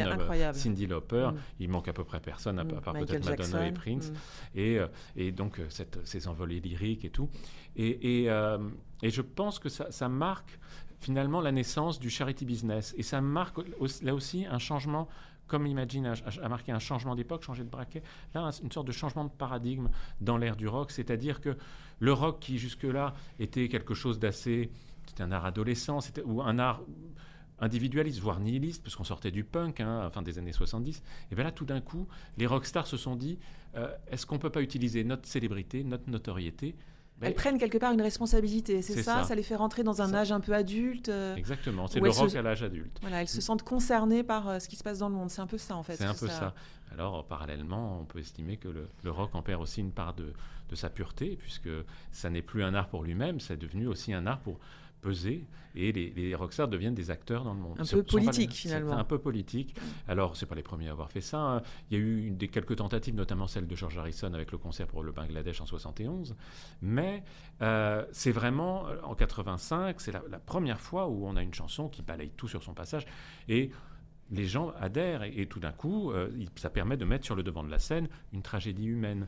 [0.53, 1.29] Cindy Lauper.
[1.33, 1.37] Mm.
[1.59, 2.81] Il manque à peu près personne, à, mm.
[2.81, 4.09] part peut-être Madonna et Prince.
[4.09, 4.15] Mm.
[4.59, 7.29] Et, euh, et, donc, euh, cette, ces envolées lyriques et tout.
[7.75, 8.57] Et, et, euh,
[9.01, 10.59] et je pense que ça, ça, marque
[10.99, 12.93] finalement la naissance du charity business.
[12.97, 13.57] Et ça marque
[14.01, 15.07] là aussi un changement
[15.47, 18.01] comme Imagine a, marqué un changement d'époque, changer de braquet,
[18.33, 19.89] là, une sorte de changement de paradigme
[20.21, 21.57] dans l'ère du rock, c'est-à-dire que
[21.99, 24.71] le rock qui jusque-là était quelque chose d'assez,
[25.05, 26.81] c'était un art adolescent, ou un art
[27.59, 31.01] individualiste, voire nihiliste, parce qu'on sortait du punk hein, à la fin des années 70,
[31.31, 33.39] et bien là, tout d'un coup, les rockstars se sont dit,
[33.75, 36.75] euh, est-ce qu'on ne peut pas utiliser notre célébrité, notre notoriété?
[37.19, 40.13] Ben, elles prennent quelque part une responsabilité, c'est ça, ça, les fait rentrer dans un
[40.13, 41.09] âge un peu adulte.
[41.09, 42.97] Euh, Exactement, c'est le rock à l'âge adulte.
[43.01, 45.41] Voilà, elles se sentent concernées par euh, ce qui se passe dans le monde, c'est
[45.41, 45.95] un peu ça en fait.
[45.95, 46.53] C'est un peu ça.
[46.91, 50.33] Alors parallèlement, on peut estimer que le, rock en perd aussi une part de,
[50.69, 51.69] de sa pureté, puisque
[52.11, 54.59] ça n'est plus un art pour lui-même, c'est devenu aussi un art pour
[55.03, 55.45] peser
[55.75, 57.77] et les, les rockstars deviennent des acteurs dans le monde.
[57.79, 58.93] Un peu les- politique, c'est finalement.
[58.97, 59.75] Un peu politique.
[60.07, 61.39] Alors, c'est pas les premiers à avoir fait ça.
[61.39, 61.61] hein.
[61.91, 64.87] Il y a eu des quelques tentatives, notamment celle de George Harrison avec le concert
[64.87, 66.35] pour le Bangladesh en 71.
[66.81, 67.23] Mais
[67.61, 71.53] euh, c'est vraiment, euh, en 85, c'est la, la première fois où on a une
[71.53, 73.05] chanson qui balaye tout sur son passage.
[73.49, 73.71] Et
[74.31, 77.43] les gens adhèrent et, et tout d'un coup, euh, ça permet de mettre sur le
[77.43, 79.27] devant de la scène une tragédie humaine.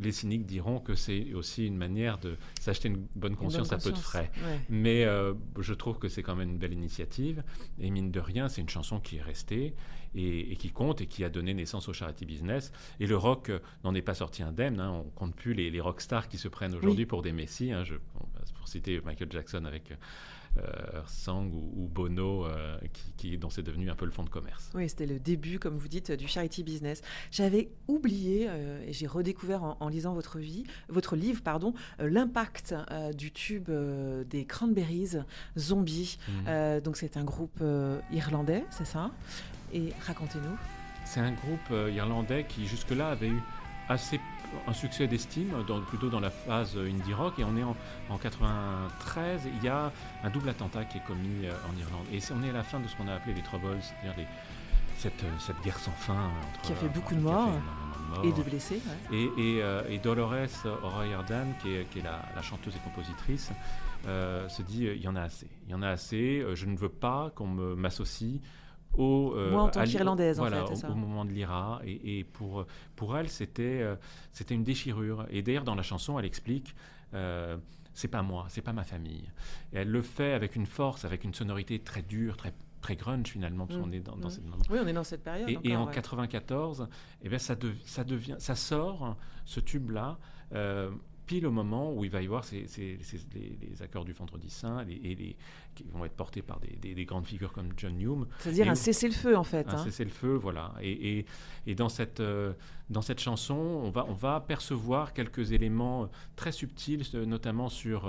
[0.00, 3.72] Les cyniques diront que c'est aussi une manière de s'acheter une bonne Une bonne conscience
[3.72, 4.30] à peu de frais.
[4.44, 4.60] Ouais.
[4.70, 7.42] Mais euh, je trouve que c'est quand même une belle initiative.
[7.78, 9.74] Et mine de rien, c'est une chanson qui est restée
[10.14, 12.72] et, et qui compte et qui a donné naissance au charity business.
[13.00, 14.80] Et le rock euh, n'en est pas sorti indemne.
[14.80, 14.90] hein.
[14.92, 17.72] On compte plus les, les rockstars qui se prennent aujourd'hui pour des messies.
[17.72, 17.84] hein.
[17.84, 18.26] Je- bon,
[18.56, 19.96] pour citer Michael Jackson avec euh,
[21.06, 24.28] Sang ou, ou Bono, euh, qui, qui- dont c'est devenu un peu le fond de
[24.28, 24.70] commerce.
[24.74, 27.02] Oui, c'était le début, comme vous dites, du charity business.
[27.30, 32.08] J'avais oublié, euh, et j'ai redécouvert en, en lisant votre, vie, votre livre, pardon, euh,
[32.10, 35.16] l'impact euh, du tube euh, des Cranberries,
[35.58, 36.18] Zombie.
[36.28, 36.34] Mhm.
[36.48, 39.10] Euh, donc c'est un groupe euh, irlandais, c'est ça?
[39.72, 40.56] Et racontez-nous.
[41.04, 43.40] C'est un groupe euh, irlandais qui jusque-là avait eu
[43.88, 44.20] assez
[44.66, 47.76] un succès d'estime, dans- plutôt dans la phase indie rock, et on est en,
[48.10, 49.92] en 93, il y a
[50.24, 52.06] un double attentat qui est commis euh, en Irlande.
[52.12, 54.26] Et on est à la fin de ce qu'on a appelé les Troubles, c'est-à-dire
[54.98, 56.14] cette, euh, cette guerre sans fin.
[56.14, 57.50] Entre, Qui a fait beaucoup de morts.
[58.24, 58.80] Et de blessés.
[59.10, 59.16] ouais.
[59.18, 59.24] Et,
[59.56, 60.34] et, euh, et Dolores
[60.82, 63.50] O'Riordan, qui est, qui est la, la chanteuse et compositrice,
[64.06, 65.46] euh, se dit il y en a assez.
[65.66, 66.44] Il y en a assez.
[66.54, 68.40] je ne veux pas qu'on m'associe
[68.96, 69.32] au.
[69.36, 70.90] euh, Moi, en tant à l'I- qu'Irlandaise, en fait, au, ça.
[70.90, 71.80] au moment de l'IRA.
[71.84, 72.66] Et, et pour,
[72.96, 73.96] pour elle, c'était euh,
[74.32, 75.26] c'était une déchirure.
[75.30, 76.74] Et d'ailleurs, dans la chanson, elle explique.
[77.14, 77.56] euh,
[77.94, 79.28] c'est pas moi, c'est pas ma famille.
[79.72, 83.28] Et elle le fait avec une force, avec une sonorité très dure, très, très grunge
[83.28, 83.82] finalement, parce Mm.
[83.82, 84.30] qu'on est dans, dans Mm.
[84.30, 84.56] ce moment.
[84.70, 85.50] Oui, on est dans cette période.
[85.62, 85.92] Et, en ouais.
[85.92, 86.88] 94,
[87.22, 90.16] eh bien, ça, dev- ça, devient, ça sort, ce tube-là,
[90.54, 90.90] euh,
[91.32, 94.12] pile au moment où il va y avoir ces, ces- ces- les, les accords du
[94.12, 95.36] Vendredi Saint, les- et les,
[95.74, 98.26] qui vont être portés par des, des- des grandes figures comme John Hume.
[98.40, 99.66] C'est-à-dire un cessez-le-feu, en fait.
[99.68, 99.84] Un hein.
[99.84, 100.74] cessez-le-feu, voilà.
[100.82, 101.26] Et, et-
[101.66, 102.52] et dans, cette, euh,
[102.90, 106.06] dans cette chanson, on va, on va percevoir quelques éléments euh,
[106.36, 108.06] très subtils, euh, notamment sur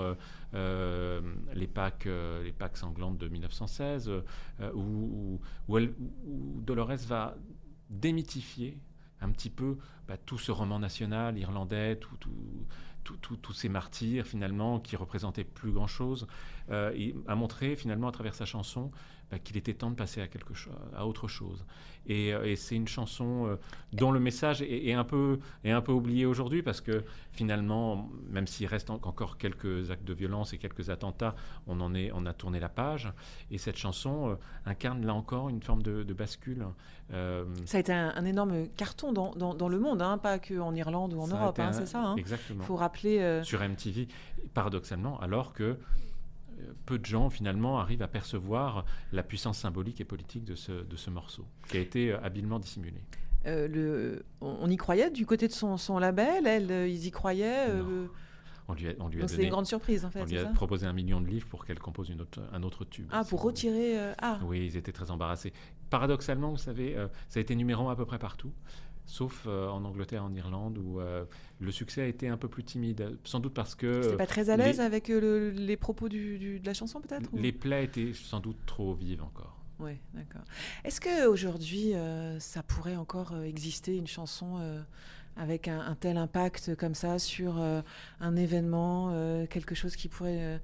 [0.54, 1.20] euh,
[1.54, 2.06] les, Pâques,
[2.44, 4.20] les Pâques sanglantes de 1916, euh,
[4.60, 5.94] euh, où, où- où elle-
[6.26, 7.36] où Dolores va
[7.88, 8.78] démythifier
[9.20, 12.66] un petit peu bah, tout ce roman national irlandais, tout- tout-
[13.04, 16.26] tous ces martyrs finalement qui représentaient plus grand-chose,
[16.70, 18.90] euh, a montré finalement à travers sa chanson
[19.38, 21.64] qu'il était temps de passer à quelque chose, à autre chose.
[22.06, 23.56] Et, euh, et c'est une chanson euh,
[23.94, 28.10] dont le message est, est un peu est un peu oublié aujourd'hui parce que finalement,
[28.28, 31.34] même s'il reste en- encore quelques actes de violence et quelques attentats,
[31.66, 33.10] on en est on a tourné la page.
[33.50, 34.34] Et cette chanson euh,
[34.66, 36.66] incarne là encore une forme de, de bascule.
[37.12, 40.38] Euh, Ça a été un, un énorme carton dans, dans- dans le monde, hein, pas
[40.38, 42.64] qu'en Irlande ou en Europe, hein, c'est ça Il Exactement.
[42.64, 43.18] faut rappeler.
[43.20, 44.08] euh, sur MTV,
[44.52, 45.74] paradoxalement, alors que euh,
[46.86, 50.96] peu de gens finalement arrivent à percevoir la puissance symbolique et politique de ce, de
[50.96, 53.00] ce morceau, qui a été euh, habilement dissimulé.
[53.46, 57.10] euh, le, on, y croyait du côté de son, son label, elle, euh, ils y
[57.10, 57.68] croyaient.
[57.70, 58.06] euh,
[58.68, 60.20] On lui a, on lui a donc c'était donné, une grande surprise en fait.
[60.22, 62.40] on lui c'est a ça proposé un million de livres pour qu'elle compose une autre-
[62.52, 63.08] un autre tube.
[63.12, 63.98] ah, pour retirer.
[64.00, 65.52] euh, ah, Oui, ils étaient très embarrassés.
[65.90, 66.96] Paradoxalement, vous savez,
[67.28, 68.52] ça a été numéro un à peu près partout,
[69.06, 71.24] sauf euh, en Angleterre, en Irlande, où euh,
[71.60, 74.26] le succès a été un peu plus timide, sans doute parce que c'était euh, pas
[74.26, 77.30] très à l'aise les- avec euh, le- les propos du- du- de la chanson peut-être
[77.32, 79.60] ou- les plaies étaient sans doute trop vives encore.
[79.80, 80.42] Oui, d'accord.
[80.84, 81.92] Est-ce qu'aujourd'hui,
[82.38, 84.80] ça pourrait encore euh, exister une chanson euh,
[85.36, 87.82] avec un, un tel impact comme ça sur euh,
[88.20, 90.58] un événement, euh, quelque chose qui pourrait euh,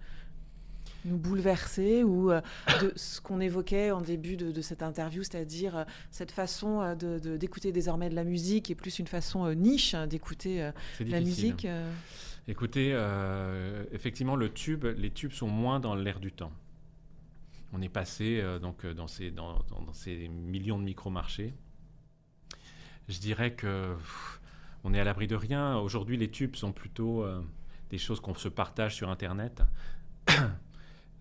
[1.05, 2.41] nous bouleverser ou euh,
[2.81, 6.95] de ce qu'on évoquait en début de, de cette interview, c'est-à-dire euh, cette façon euh,
[6.95, 10.71] de- de- d'écouter désormais de la musique et plus une façon niche hein, d'écouter
[11.11, 11.67] la musique.
[12.49, 16.53] Écoutez, euh, effectivement, le tube, les tubes sont moins dans l'air du temps.
[17.73, 21.55] On est passé euh, donc dans ces, dans, dans- dans ces millions de micro-marchés.
[23.09, 24.41] Je dirais que pff,
[24.85, 25.77] on est à l'abri de rien.
[25.79, 27.41] Aujourd'hui, les tubes sont plutôt euh,
[27.91, 29.63] des choses qu'on se partage sur Internet.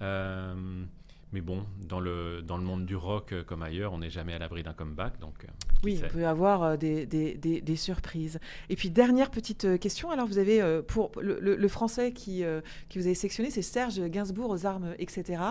[0.02, 0.86] Euh,
[1.32, 4.34] mais bon, dans le, dans le monde du rock euh, comme ailleurs, on n'est jamais
[4.34, 5.20] à l'abri d'un comeback.
[5.20, 5.48] Donc, euh,
[5.84, 6.06] Oui, sait.
[6.06, 8.40] on peut avoir euh, des, des- des- des surprises.
[8.70, 10.10] Et puis, dernière petite question.
[10.12, 12.44] Alors, vous avez, pour le, le- le français qui,
[12.90, 15.42] qui vous avez sélectionné, c'est Serge Gainsbourg aux armes, etc.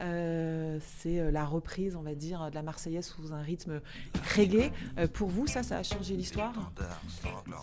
[0.00, 3.80] Euh, c'est la reprise, on va dire, de la Marseillaise sous un rythme
[4.36, 4.70] reggae.
[4.98, 6.52] Euh, pour vous, ça, ça a changé l'histoire?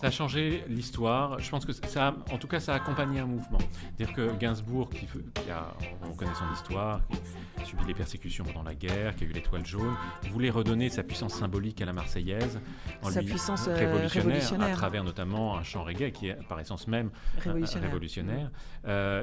[0.00, 1.38] Ça a changé l'histoire.
[1.38, 3.58] Je pense que ça, a- en tout cas, ça a accompagné un mouvement.
[3.96, 5.74] C'est-à-dire que Gainsbourg, qui, qui a,
[6.08, 7.18] on connaît son histoire, qui,
[7.64, 9.96] subi les persécutions pendant la guerre, qui a eu l'étoile jaune,
[10.30, 12.60] voulait redonner sa puissance symbolique à la Marseillaise,
[13.02, 17.10] en sa puissance révolutionnaire, à travers notamment un chant reggae qui est par essence même
[17.38, 18.50] révolutionnaire,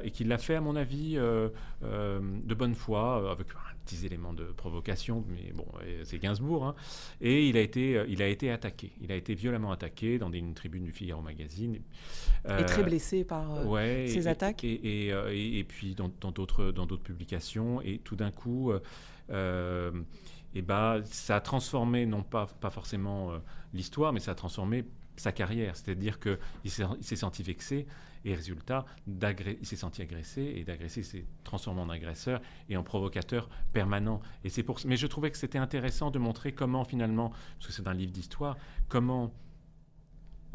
[0.04, 3.48] et qui l'a fait à mon avis de bonne foi, avec
[3.84, 5.66] petits éléments de provocation, mais bon,
[6.04, 6.66] c'est Gainsbourg.
[6.66, 6.76] Hein.
[7.22, 8.92] Et il a, été, euh, il a été attaqué.
[9.02, 11.76] Il a été violemment attaqué dans une tribune du Figaro Magazine.
[11.76, 14.64] et très euh, blessé par euh, ces attaques.
[14.64, 17.82] Et, et, puis dans d'autres dans d'autres publications.
[17.82, 23.32] Et tout d'un coup, et bah, ça a transformé, non pas, pas forcément
[23.74, 25.76] l'histoire, mais ça a transformé sa carrière.
[25.76, 27.86] C'est-à-dire qu'il s'est senti vexé
[28.26, 33.50] et résultat, il s'est senti agressé et d'agresser s'est transformé en agresseur et en provocateur
[33.74, 34.22] permanent.
[34.44, 37.74] Et c'est pour, mais je trouvais que c'était intéressant de montrer comment finalement, parce que
[37.74, 38.58] c'est un livre d'histoire,
[38.90, 39.34] comment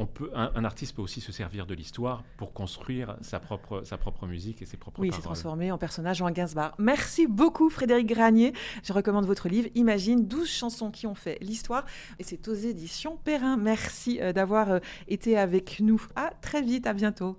[0.06, 4.26] peut, un, artiste peut aussi se servir de l'histoire pour construire sa propre, sa propre
[4.26, 6.72] musique et ses propres Oui, s'est transformé en personnage en Gainsbourg.
[6.78, 8.52] Merci beaucoup Frédéric Granier.
[8.84, 11.84] Je recommande votre livre Imagine 12 chansons qui ont fait l'histoire
[12.18, 13.56] et c'est aux éditions Perrin.
[13.56, 16.00] Merci euh, d'avoir euh, été avec nous.
[16.14, 17.36] À très vite, à bientôt.